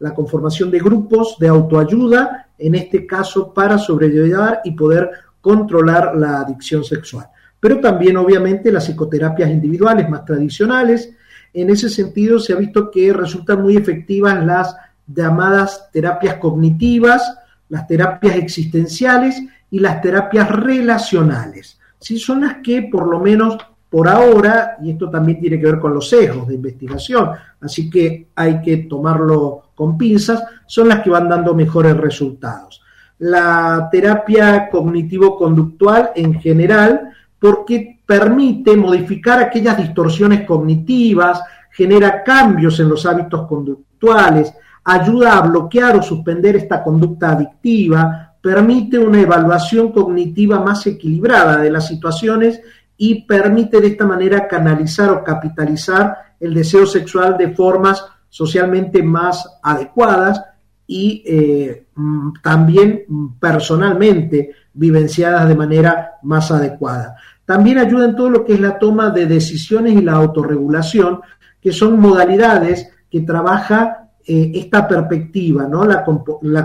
[0.00, 5.08] La conformación de grupos de autoayuda en este caso para sobrellevar y poder
[5.40, 7.28] controlar la adicción sexual.
[7.60, 11.14] Pero también obviamente las psicoterapias individuales más tradicionales,
[11.54, 14.74] en ese sentido se ha visto que resultan muy efectivas las
[15.06, 21.78] llamadas terapias cognitivas, las terapias existenciales y las terapias relacionales.
[21.98, 23.58] Sí, son las que por lo menos
[23.90, 28.28] por ahora, y esto también tiene que ver con los sesgos de investigación, así que
[28.34, 32.82] hay que tomarlo con pinzas, son las que van dando mejores resultados.
[33.18, 43.06] La terapia cognitivo-conductual en general, porque permite modificar aquellas distorsiones cognitivas, genera cambios en los
[43.06, 44.52] hábitos conductuales,
[44.88, 51.72] ayuda a bloquear o suspender esta conducta adictiva, permite una evaluación cognitiva más equilibrada de
[51.72, 52.60] las situaciones
[52.96, 59.58] y permite de esta manera canalizar o capitalizar el deseo sexual de formas socialmente más
[59.60, 60.40] adecuadas
[60.86, 63.06] y eh, mm, también
[63.40, 67.16] personalmente vivenciadas de manera más adecuada.
[67.44, 71.22] También ayuda en todo lo que es la toma de decisiones y la autorregulación,
[71.60, 75.84] que son modalidades que trabaja eh, esta perspectiva, ¿no?
[75.84, 76.04] la,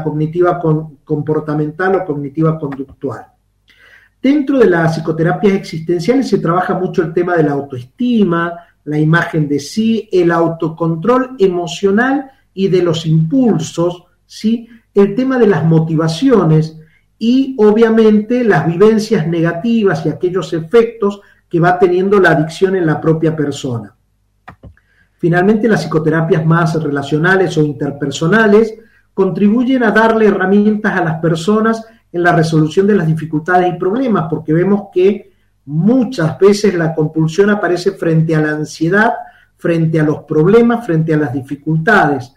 [0.03, 0.59] cognitiva
[1.03, 3.27] comportamental o cognitiva conductual.
[4.19, 8.53] Dentro de las psicoterapias existenciales se trabaja mucho el tema de la autoestima,
[8.85, 14.67] la imagen de sí, el autocontrol emocional y de los impulsos, ¿sí?
[14.95, 16.79] el tema de las motivaciones
[17.19, 22.99] y obviamente las vivencias negativas y aquellos efectos que va teniendo la adicción en la
[22.99, 23.95] propia persona.
[25.21, 28.73] Finalmente, las psicoterapias más relacionales o interpersonales
[29.13, 34.27] contribuyen a darle herramientas a las personas en la resolución de las dificultades y problemas,
[34.29, 35.31] porque vemos que
[35.65, 39.13] Muchas veces la compulsión aparece frente a la ansiedad,
[39.57, 42.33] frente a los problemas, frente a las dificultades.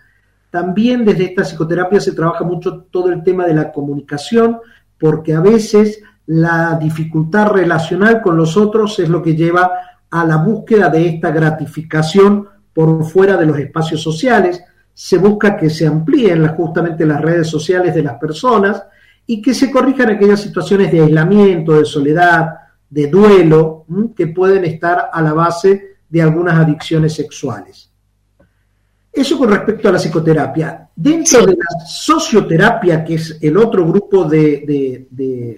[0.51, 4.59] También desde esta psicoterapia se trabaja mucho todo el tema de la comunicación,
[4.99, 9.72] porque a veces la dificultad relacional con los otros es lo que lleva
[10.11, 14.62] a la búsqueda de esta gratificación por fuera de los espacios sociales.
[14.93, 18.83] Se busca que se amplíen justamente las redes sociales de las personas
[19.27, 22.49] y que se corrijan aquellas situaciones de aislamiento, de soledad,
[22.91, 27.91] de duelo que pueden estar a la base de algunas adicciones sexuales.
[29.12, 30.89] Eso con respecto a la psicoterapia.
[30.95, 35.51] Dentro de la socioterapia, que es el otro grupo de,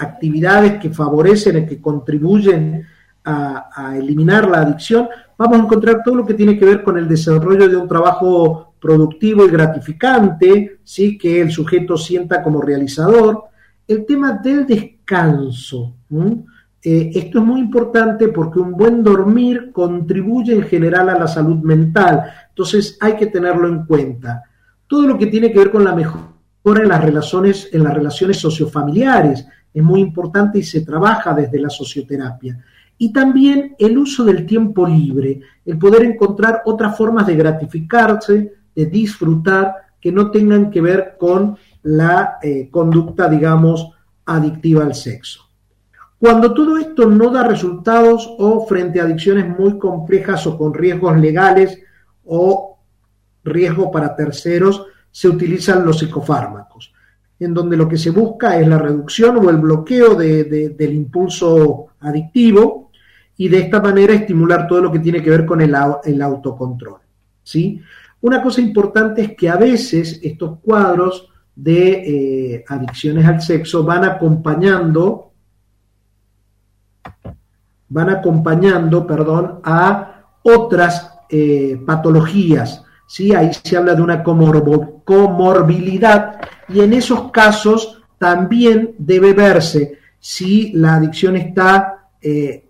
[0.00, 2.86] actividades que favorecen y que contribuyen
[3.28, 7.08] a, eliminar la adicción, vamos a encontrar todo lo que tiene que ver con el
[7.08, 11.18] desarrollo de un trabajo productivo y gratificante, ¿sí?
[11.18, 13.44] que el sujeto sienta como realizador,
[13.86, 15.94] el tema del descanso,
[16.82, 21.56] eh, esto es muy importante porque un buen dormir contribuye en general a la salud
[21.56, 24.44] mental, entonces hay que tenerlo en cuenta.
[24.86, 28.38] Todo lo que tiene que ver con la mejora en las relaciones, en las relaciones
[28.38, 32.62] sociofamiliares es muy importante y se trabaja desde la socioterapia.
[32.98, 38.86] Y también el uso del tiempo libre, el poder encontrar otras formas de gratificarse, de
[38.86, 43.92] disfrutar, que no tengan que ver con la eh, conducta, digamos,
[44.26, 45.48] adictiva al sexo.
[46.18, 51.16] Cuando todo esto no da resultados o frente a adicciones muy complejas o con riesgos
[51.18, 51.78] legales
[52.24, 52.78] o
[53.44, 56.92] riesgo para terceros, se utilizan los psicofármacos,
[57.38, 62.87] en donde lo que se busca es la reducción o el bloqueo del impulso adictivo
[63.38, 66.98] y de esta manera estimular todo lo que tiene que ver con el, autocontrol.
[67.42, 67.80] ¿sí?
[68.20, 74.04] Una cosa importante es que a veces estos cuadros de eh, adicciones al sexo van
[74.04, 75.24] acompañando
[77.90, 82.84] van acompañando, perdón, a otras eh, patologías.
[83.06, 83.34] ¿sí?
[83.34, 90.96] Ahí se habla de una comorbilidad y en esos casos también debe verse si la
[90.96, 92.67] adicción está eh,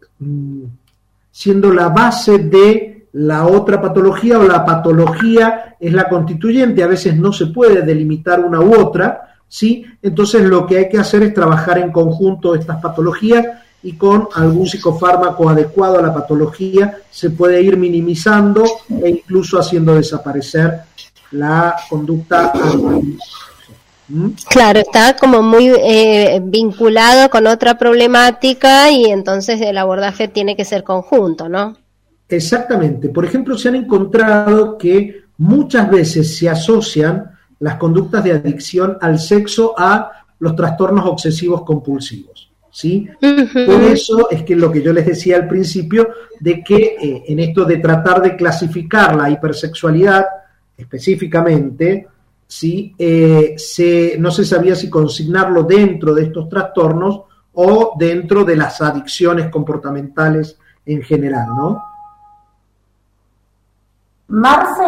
[1.31, 6.83] siendo la base de la otra patología o la patología es la constituyente.
[6.83, 9.85] A veces no se puede delimitar una u otra, ¿sí?
[10.03, 13.47] Entonces lo que hay que hacer es trabajar en conjunto estas patologías
[13.83, 18.65] y con algún psicofármaco adecuado a la patología se puede ir minimizando
[19.03, 20.81] e incluso haciendo desaparecer
[21.31, 22.53] la conducta.
[24.49, 30.65] Claro, está como muy eh, vinculado con otra problemática y entonces el abordaje tiene que
[30.65, 31.77] ser conjunto, ¿no?
[32.29, 33.09] Exactamente.
[33.11, 39.19] Por ejemplo, se han encontrado que muchas veces se asocian las conductas de adicción al
[39.19, 42.51] sexo a los trastornos obsesivos compulsivos.
[42.71, 43.09] ¿sí?
[43.21, 47.41] Por eso es que lo que yo les decía al principio, de que eh, en
[47.41, 50.25] esto de tratar de clasificar la hipersexualidad
[50.77, 52.07] específicamente,
[52.49, 52.95] ¿sí?
[52.99, 57.23] Eh, se, no se sabía si consignarlo dentro de estos trastornos
[57.53, 61.85] o dentro de las adicciones comportamentales en general, ¿no?
[64.29, 64.85] Marce,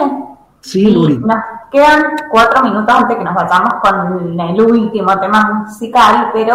[0.61, 1.19] sí, Luri.
[1.19, 1.37] Nos
[1.71, 6.55] quedan cuatro minutos antes que nos vayamos con el último tema musical, pero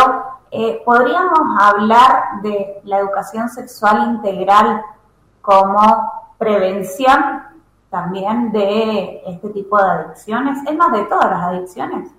[0.51, 4.81] eh, ¿podríamos hablar de la educación sexual integral
[5.41, 7.43] como prevención
[7.95, 10.57] también de este tipo de adicciones?
[10.69, 12.09] Es más, de todas las adicciones.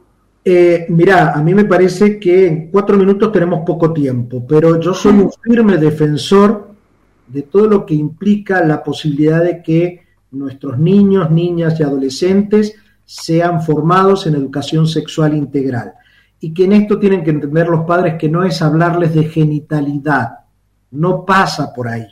[0.43, 4.95] Eh, mira, a mí me parece que en cuatro minutos tenemos poco tiempo, pero yo
[4.95, 6.71] soy un firme defensor
[7.27, 12.75] de todo lo que implica la posibilidad de que nuestros niños, niñas y adolescentes
[13.05, 15.93] sean formados en educación sexual integral
[16.41, 20.39] y que en esto tienen que entender los padres que no es hablarles de genitalidad,
[20.93, 22.07] no pasa por ahí,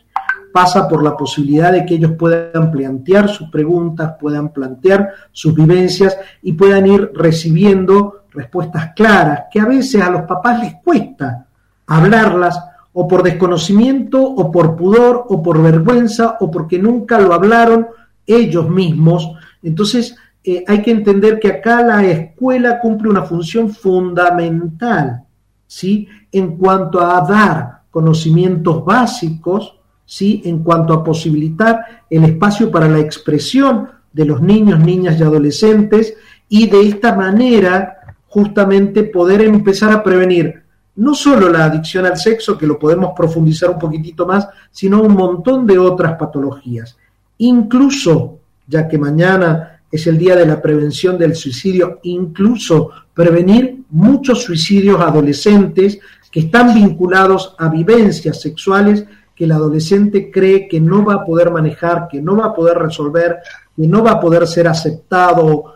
[0.55, 6.17] pasa por la posibilidad de que ellos puedan plantear sus preguntas, puedan plantear sus vivencias
[6.43, 11.49] y puedan ir recibiendo respuestas claras, que a veces a los papás les cuesta
[11.89, 12.57] hablarlas
[12.93, 17.89] o por desconocimiento o por pudor o por vergüenza o porque nunca lo hablaron
[18.25, 19.33] ellos mismos.
[19.61, 25.25] Entonces, eh, hay que entender que acá la escuela cumple una función fundamental,
[25.67, 26.07] ¿sí?
[26.31, 30.43] En cuanto a dar conocimientos básicos, ¿sí?
[30.45, 36.15] En cuanto a posibilitar el espacio para la expresión de los niños, niñas y adolescentes
[36.49, 37.97] y de esta manera
[38.29, 40.63] justamente poder empezar a prevenir
[40.97, 45.15] no solo la adicción al sexo, que lo podemos profundizar un poquitito más, sino un
[45.15, 46.97] montón de otras patologías.
[47.39, 54.43] Incluso, ya que mañana es el día de la prevención del suicidio, incluso prevenir muchos
[54.43, 55.99] suicidios adolescentes
[56.31, 59.05] que están vinculados a vivencias sexuales
[59.35, 62.79] que el adolescente cree que no va a poder manejar, que no va a poder
[62.79, 63.39] resolver,
[63.77, 65.75] que no va a poder ser aceptado,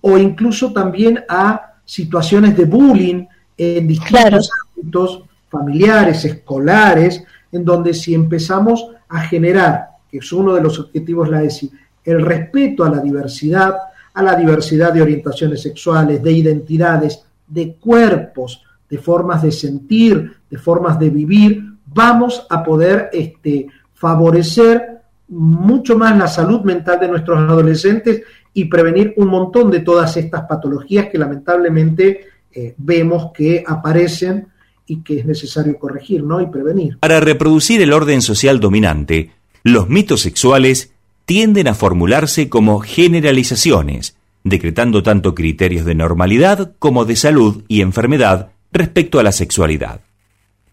[0.00, 3.26] o incluso también a situaciones de bullying
[3.56, 10.62] en distintos ámbitos familiares, escolares, en donde si empezamos a generar, que es uno de
[10.62, 11.70] los objetivos la ESI,
[12.04, 13.74] el respeto a la diversidad,
[14.14, 20.58] a la diversidad de orientaciones sexuales, de identidades, de cuerpos, de formas de sentir, de
[20.58, 21.62] formas de vivir,
[21.92, 28.22] vamos a poder este, favorecer mucho más la salud mental de nuestros adolescentes
[28.54, 32.20] y prevenir un montón de todas estas patologías que lamentablemente
[32.52, 34.48] eh, vemos que aparecen
[34.86, 36.40] y que es necesario corregir ¿no?
[36.40, 36.98] y prevenir.
[36.98, 39.32] Para reproducir el orden social dominante,
[39.62, 40.92] los mitos sexuales
[41.26, 48.48] tienden a formularse como generalizaciones, decretando tanto criterios de normalidad como de salud y enfermedad
[48.72, 50.00] respecto a la sexualidad.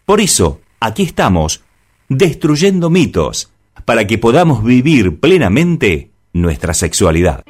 [0.06, 1.62] Por eso, Aquí estamos,
[2.08, 3.50] destruyendo mitos,
[3.86, 7.44] para que podamos vivir plenamente nuestra sexualidad.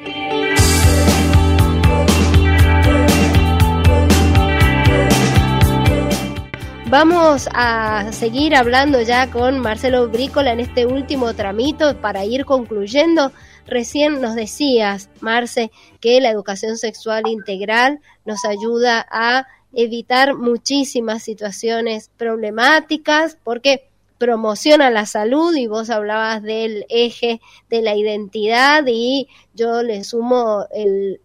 [6.89, 13.33] Vamos a seguir hablando ya con Marcelo Brícola en este último tramito para ir concluyendo.
[13.65, 15.69] Recién nos decías, Marce,
[15.99, 23.87] que la educación sexual integral nos ayuda a evitar muchísimas situaciones problemáticas porque
[24.17, 27.39] promociona la salud y vos hablabas del eje
[27.69, 30.65] de la identidad y yo le sumo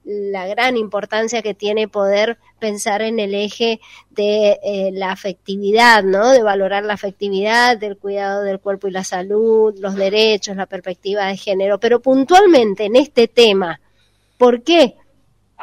[0.04, 3.80] la gran importancia que tiene poder pensar en el eje
[4.10, 6.30] de eh, la afectividad, ¿no?
[6.30, 11.26] De valorar la afectividad, del cuidado del cuerpo y la salud, los derechos, la perspectiva
[11.26, 11.78] de género.
[11.78, 13.80] Pero puntualmente en este tema,
[14.38, 14.96] ¿por qué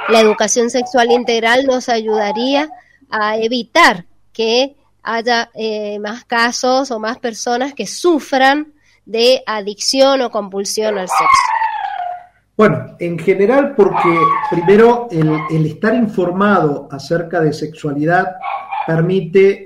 [0.08, 2.70] la educación sexual integral nos ayudaría
[3.10, 8.74] a evitar que haya eh, más casos o más personas que sufran
[9.06, 11.26] de adicción o compulsión al sexo?
[12.56, 14.20] Bueno, en general porque
[14.52, 18.36] primero el, estar informado acerca de sexualidad
[18.86, 19.64] permite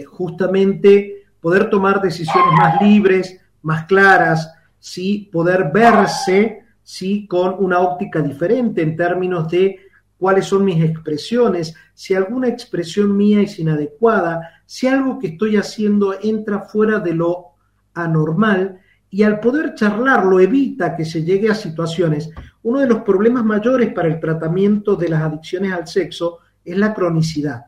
[0.00, 5.28] eh, justamente poder tomar decisiones más libres, más claras, ¿sí?
[5.30, 7.26] poder verse ¿sí?
[7.28, 9.78] con una óptica diferente en términos de
[10.18, 16.14] cuáles son mis expresiones, si alguna expresión mía es inadecuada, si algo que estoy haciendo
[16.20, 17.52] entra fuera de lo
[17.94, 22.30] anormal y al poder charlarlo evita que se llegue a situaciones.
[22.62, 26.92] Uno de los problemas mayores para el tratamiento de las adicciones al sexo es la
[26.92, 27.66] cronicidad.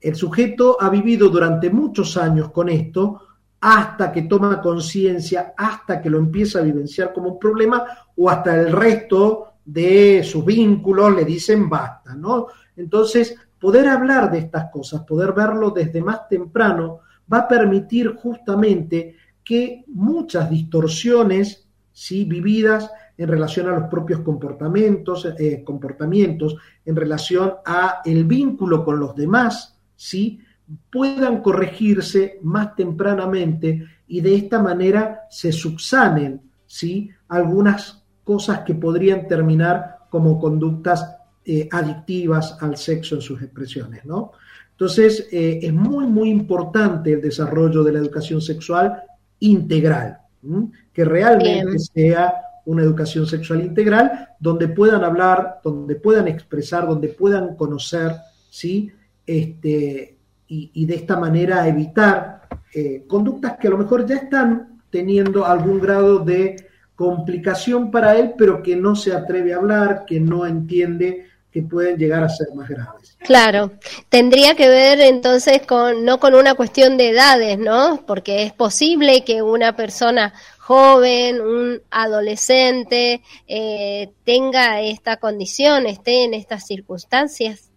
[0.00, 3.27] El sujeto ha vivido durante muchos años con esto
[3.60, 7.84] hasta que toma conciencia, hasta que lo empieza a vivenciar como un problema
[8.16, 12.46] o hasta el resto de sus vínculos le dicen basta, ¿no?
[12.76, 17.00] Entonces, poder hablar de estas cosas, poder verlo desde más temprano,
[17.30, 22.24] va a permitir justamente que muchas distorsiones ¿sí?
[22.24, 29.00] vividas en relación a los propios comportamientos, eh, comportamientos, en relación a el vínculo con
[29.00, 30.40] los demás, ¿sí?
[30.90, 37.10] Puedan corregirse más tempranamente y de esta manera se subsanen ¿sí?
[37.28, 44.04] algunas cosas que podrían terminar como conductas eh, adictivas al sexo en sus expresiones.
[44.04, 44.32] ¿no?
[44.72, 49.02] Entonces, eh, es muy, muy importante el desarrollo de la educación sexual
[49.40, 50.18] integral,
[50.92, 52.34] que realmente sea
[52.66, 58.12] una educación sexual integral donde puedan hablar, donde puedan expresar, donde puedan conocer,
[58.50, 58.92] ¿sí?
[59.26, 60.17] Este,
[60.48, 62.42] y, de esta manera evitar
[62.74, 66.56] eh, conductas que a lo mejor ya están teniendo algún grado de
[66.94, 71.96] complicación para él, pero que no se atreve a hablar, que no entiende que pueden
[71.96, 73.16] llegar a ser más graves.
[73.20, 73.72] Claro,
[74.08, 78.02] tendría que ver entonces con no con una cuestión de edades, ¿no?
[78.06, 86.34] Porque es posible que una persona joven, un adolescente eh, tenga esta condición, esté en
[86.34, 87.67] estas circunstancias.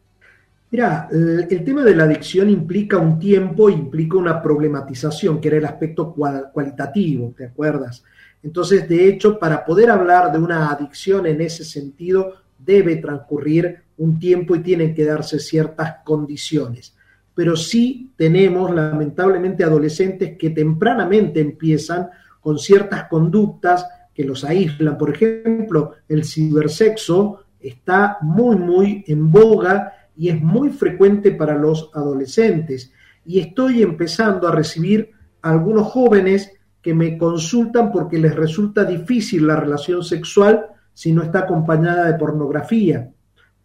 [0.72, 5.66] Mira, el, tema de la adicción implica un tiempo, implica una problematización, que era el
[5.66, 8.06] aspecto cualitativo, ¿te acuerdas?
[8.42, 14.18] Entonces, de hecho, para poder hablar de una adicción en ese sentido, debe transcurrir un
[14.18, 16.96] tiempo y tienen que darse ciertas condiciones.
[17.36, 22.10] Pero sí tenemos lamentablemente adolescentes que tempranamente empiezan
[22.40, 24.98] con ciertas conductas que los aíslan.
[24.98, 31.90] Por ejemplo, el cibersexo está muy, muy en boga y es muy frecuente para los
[31.94, 32.92] adolescentes.
[33.26, 36.52] Y estoy empezando a recibir algunos jóvenes
[36.82, 42.18] que me consultan porque les resulta difícil la relación sexual si no está acompañada de
[42.18, 43.10] pornografía,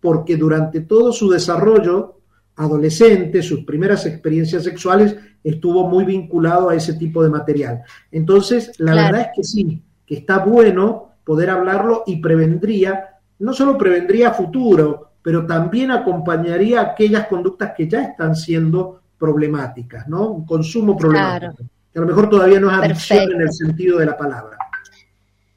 [0.01, 2.21] porque durante todo su desarrollo
[2.57, 7.83] adolescente, sus primeras experiencias sexuales, estuvo muy vinculado a ese tipo de material.
[8.11, 13.77] Entonces, la verdad es que sí, que está bueno poder hablarlo y prevendría, no solo
[13.77, 20.29] prevendría futuro, pero también acompañaría aquellas conductas que ya están siendo problemáticas, ¿no?
[20.29, 21.65] Un consumo problemático.
[21.93, 24.57] Que a lo mejor todavía no es adicción en el sentido de la palabra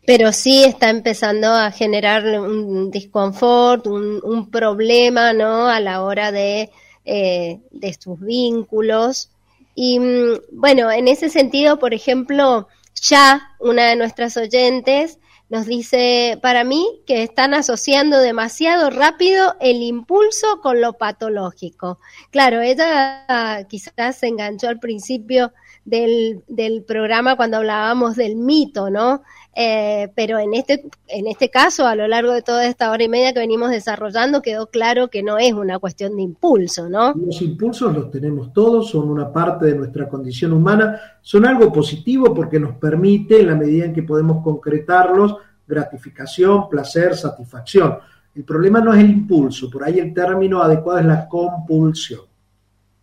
[0.07, 5.67] pero sí está empezando a generar un disconfort, un, problema, ¿no?
[5.67, 6.71] A la hora de,
[7.05, 9.29] eh, de sus vínculos.
[9.75, 12.67] Y mm, bueno, en ese sentido, por ejemplo,
[12.99, 15.19] ya una de nuestras oyentes
[15.49, 21.99] nos dice, para mí, que están asociando demasiado rápido el impulso con lo patológico.
[22.29, 25.51] Claro, ella quizás se enganchó al principio
[25.85, 29.23] del, del programa cuando hablábamos del mito, ¿no?
[29.55, 33.09] Eh, pero en este, en este caso, a lo largo de toda esta hora y
[33.09, 37.13] media que venimos desarrollando, quedó claro que no es una cuestión de impulso, ¿no?
[37.13, 42.33] Los impulsos los tenemos todos, son una parte de nuestra condición humana, son algo positivo
[42.33, 45.35] porque nos permite, en la medida en que podemos concretarlos,
[45.67, 47.97] gratificación, placer, satisfacción.
[48.35, 52.21] El problema no es el impulso, por ahí el término adecuado es la compulsión.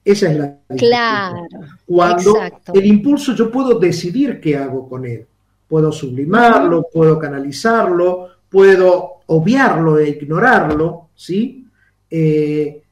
[0.05, 1.47] Esa es la Claro.
[1.85, 2.39] Cuando
[2.73, 5.27] el impulso yo puedo decidir qué hago con él.
[5.68, 11.66] Puedo sublimarlo, puedo canalizarlo, puedo obviarlo e ignorarlo, ¿sí?
[12.10, 12.82] Eh,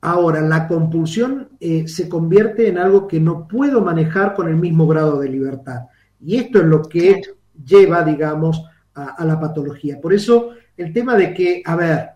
[0.00, 4.86] ahora, la compulsión eh, se convierte en algo que no puedo manejar con el mismo
[4.86, 5.86] grado de libertad.
[6.20, 7.22] Y esto es lo que
[7.64, 8.64] lleva, digamos,
[8.94, 10.00] a, la patología.
[10.00, 12.10] Por eso, el tema de que, a ver,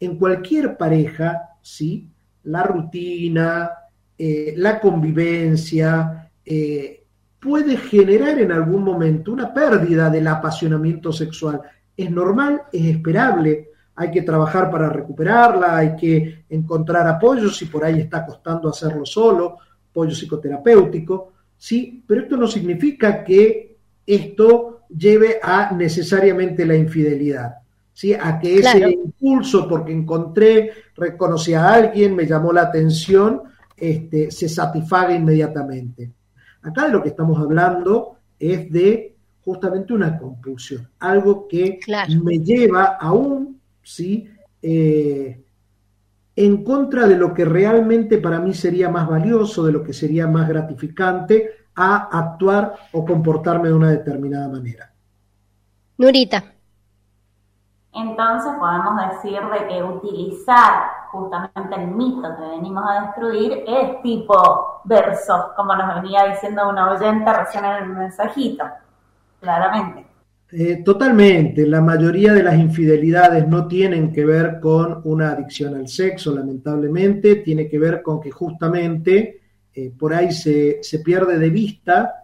[0.00, 2.08] en cualquier pareja, ¿sí?
[2.44, 3.70] La rutina,
[4.16, 6.30] eh, la convivencia,
[7.44, 11.60] puede generar en algún momento una pérdida del apasionamiento sexual.
[11.94, 17.84] Es normal, es esperable, hay que trabajar para recuperarla, hay que encontrar apoyo si por
[17.84, 19.58] ahí está costando hacerlo solo,
[19.90, 23.76] apoyo psicoterapéutico, sí, pero esto no significa que
[24.06, 27.56] esto lleve a necesariamente la infidelidad.
[27.96, 28.12] ¿Sí?
[28.12, 33.42] a que ese impulso porque encontré, reconocí a alguien, me llamó la atención,
[33.76, 36.10] este, se satisfaga inmediatamente.
[36.64, 41.78] Acá de lo que estamos hablando es de justamente una compulsión, algo que
[42.22, 44.30] me lleva aún, ¿sí?
[44.62, 45.44] Eh,
[46.36, 50.26] en contra de lo que realmente para mí sería más valioso, de lo que sería
[50.26, 54.90] más gratificante, a actuar o comportarme de una determinada manera.
[55.98, 56.42] Nurita.
[57.92, 64.80] Entonces podemos decir de que utilizar justamente el mito que venimos a destruir es tipo
[64.84, 68.64] verso, como nos venía diciendo una oyente recién en el mensajito,
[69.40, 70.06] claramente.
[70.50, 75.88] Eh, totalmente, la mayoría de las infidelidades no tienen que ver con una adicción al
[75.88, 79.40] sexo, lamentablemente, tiene que ver con que justamente
[79.72, 82.14] eh, por ahí se, se pierde de vista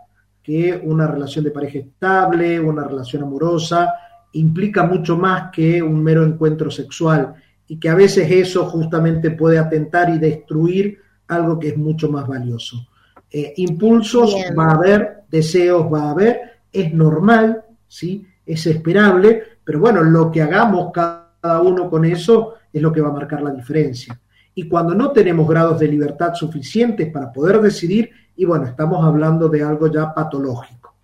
[0.42, 3.94] que una relación de pareja estable, una relación amorosa,
[4.32, 7.34] implica mucho más que un mero encuentro sexual
[7.70, 10.98] y que a veces eso justamente puede atentar y destruir
[11.28, 12.88] algo que es mucho más valioso.
[13.30, 16.40] Eh, impulsos va a haber, deseos va a haber,
[16.72, 18.26] es normal, ¿sí?
[18.44, 23.10] es esperable, pero bueno, lo que hagamos cada uno con eso es lo que va
[23.10, 24.20] a marcar la diferencia.
[24.52, 29.48] Y cuando no tenemos grados de libertad suficientes para poder decidir, y bueno, estamos hablando
[29.48, 30.96] de algo ya patológico.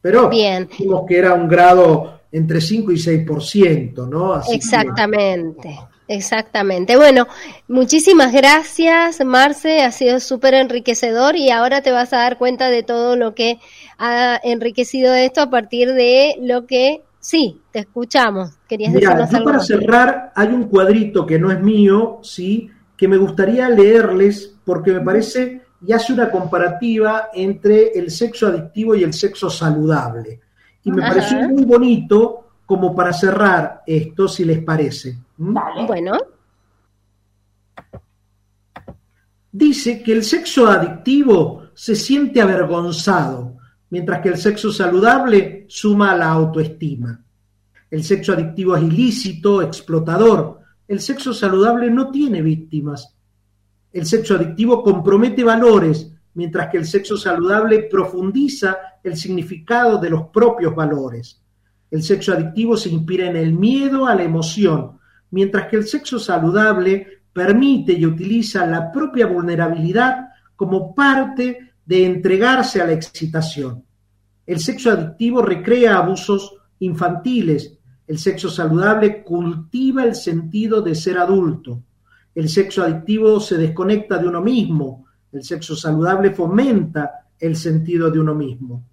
[0.00, 0.68] Pero Bien.
[0.68, 4.40] dijimos que era un grado entre 5 y 6%, ¿no?
[4.52, 6.96] exactamente, exactamente.
[6.96, 7.26] Bueno,
[7.68, 12.82] muchísimas gracias, Marce, ha sido súper enriquecedor y ahora te vas a dar cuenta de
[12.82, 13.58] todo lo que
[13.98, 17.02] ha enriquecido esto a partir de lo que...
[17.22, 18.52] Sí, te escuchamos.
[18.66, 23.18] Querías Mira, decirnos Para cerrar, hay un cuadrito que no es mío, sí, que me
[23.18, 29.12] gustaría leerles porque me parece y hace una comparativa entre el sexo adictivo y el
[29.12, 30.40] sexo saludable.
[30.84, 35.18] Y me pareció muy bonito como para cerrar esto, si les parece.
[35.38, 35.86] ¿Mm?
[35.86, 36.12] Bueno.
[39.52, 43.56] Dice que el sexo adictivo se siente avergonzado,
[43.90, 47.20] mientras que el sexo saludable suma a la autoestima.
[47.90, 50.60] El sexo adictivo es ilícito, explotador.
[50.86, 53.16] El sexo saludable no tiene víctimas.
[53.92, 60.28] El sexo adictivo compromete valores, mientras que el sexo saludable profundiza el significado de los
[60.28, 61.42] propios valores.
[61.90, 64.98] El sexo adictivo se inspira en el miedo a la emoción,
[65.30, 72.80] mientras que el sexo saludable permite y utiliza la propia vulnerabilidad como parte de entregarse
[72.80, 73.84] a la excitación.
[74.46, 77.78] El sexo adictivo recrea abusos infantiles.
[78.06, 81.82] El sexo saludable cultiva el sentido de ser adulto.
[82.34, 85.06] El sexo adictivo se desconecta de uno mismo.
[85.32, 88.84] El sexo saludable fomenta el sentido de uno mismo.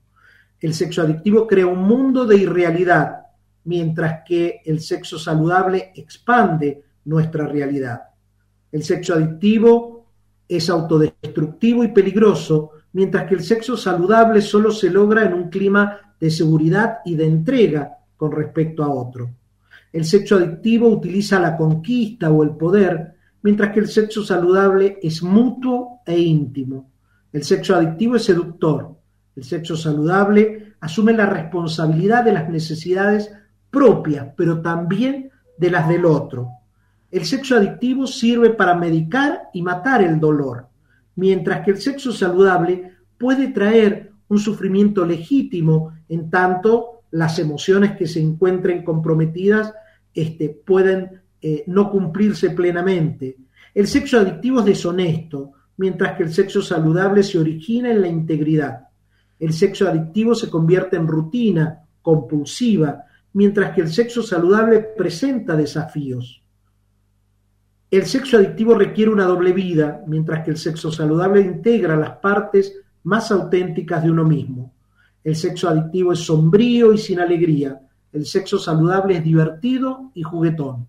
[0.59, 3.22] El sexo adictivo crea un mundo de irrealidad,
[3.65, 8.01] mientras que el sexo saludable expande nuestra realidad.
[8.72, 10.07] El sexo adictivo
[10.47, 16.15] es autodestructivo y peligroso, mientras que el sexo saludable solo se logra en un clima
[16.19, 19.30] de seguridad y de entrega con respecto a otro.
[19.91, 25.23] El sexo adictivo utiliza la conquista o el poder, mientras que el sexo saludable es
[25.23, 26.91] mutuo e íntimo.
[27.31, 28.95] El sexo adictivo es seductor,
[29.35, 33.31] el sexo saludable asume la responsabilidad de las necesidades
[33.69, 36.49] propias, pero también de las del otro.
[37.11, 40.68] El sexo adictivo sirve para medicar y matar el dolor,
[41.15, 48.07] mientras que el sexo saludable puede traer un sufrimiento legítimo en tanto las emociones que
[48.07, 49.73] se encuentren comprometidas
[50.14, 53.38] este, pueden eh, no cumplirse plenamente.
[53.73, 58.88] El sexo adictivo es deshonesto, mientras que el sexo saludable se origina en la integridad.
[59.39, 66.41] El sexo adictivo se convierte en rutina, compulsiva, mientras que el sexo saludable presenta desafíos.
[67.89, 72.73] El sexo adictivo requiere una doble vida, mientras que el sexo saludable integra las partes
[73.03, 74.73] más auténticas de uno mismo.
[75.23, 77.80] El sexo adictivo es sombrío y sin alegría.
[78.11, 80.88] El sexo saludable es divertido y juguetón.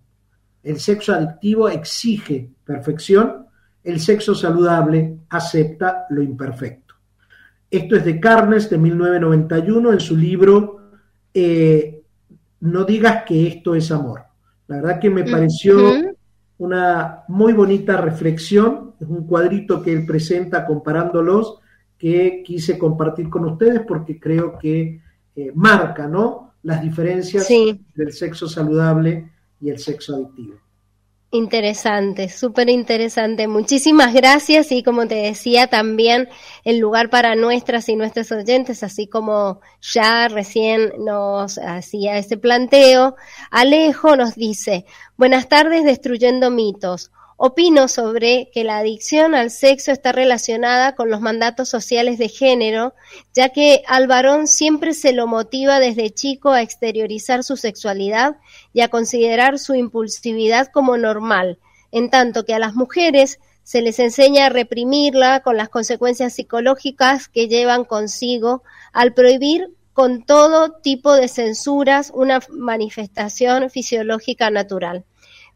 [0.63, 3.45] El sexo adictivo exige perfección.
[3.83, 6.95] El sexo saludable acepta lo imperfecto.
[7.71, 10.79] Esto es de Carnes de 1991 en su libro
[11.33, 12.01] eh,
[12.61, 14.23] No digas que esto es amor.
[14.67, 15.93] La verdad que me pareció
[16.57, 18.93] una muy bonita reflexión.
[18.99, 21.59] Es un cuadrito que él presenta comparándolos
[21.97, 25.01] que quise compartir con ustedes porque creo que
[25.35, 26.53] eh, marca ¿no?
[26.63, 27.47] las diferencias
[27.95, 29.31] del sexo saludable
[29.61, 30.55] y el sexo adictivo.
[31.31, 33.47] Interesante, súper interesante.
[33.47, 36.27] Muchísimas gracias y como te decía también
[36.63, 43.15] el lugar para nuestras y nuestros oyentes, así como ya recién nos hacía ese planteo,
[43.51, 44.85] Alejo nos dice,
[45.17, 47.11] buenas tardes destruyendo mitos.
[47.41, 52.93] Opino sobre que la adicción al sexo está relacionada con los mandatos sociales de género,
[53.33, 58.35] ya que al varón siempre se lo motiva desde chico a exteriorizar su sexualidad
[58.73, 61.59] y a considerar su impulsividad como normal,
[61.93, 67.29] en tanto que a las mujeres se les enseña a reprimirla con las consecuencias psicológicas
[67.29, 75.05] que llevan consigo al prohibir con todo tipo de censuras una manifestación fisiológica natural.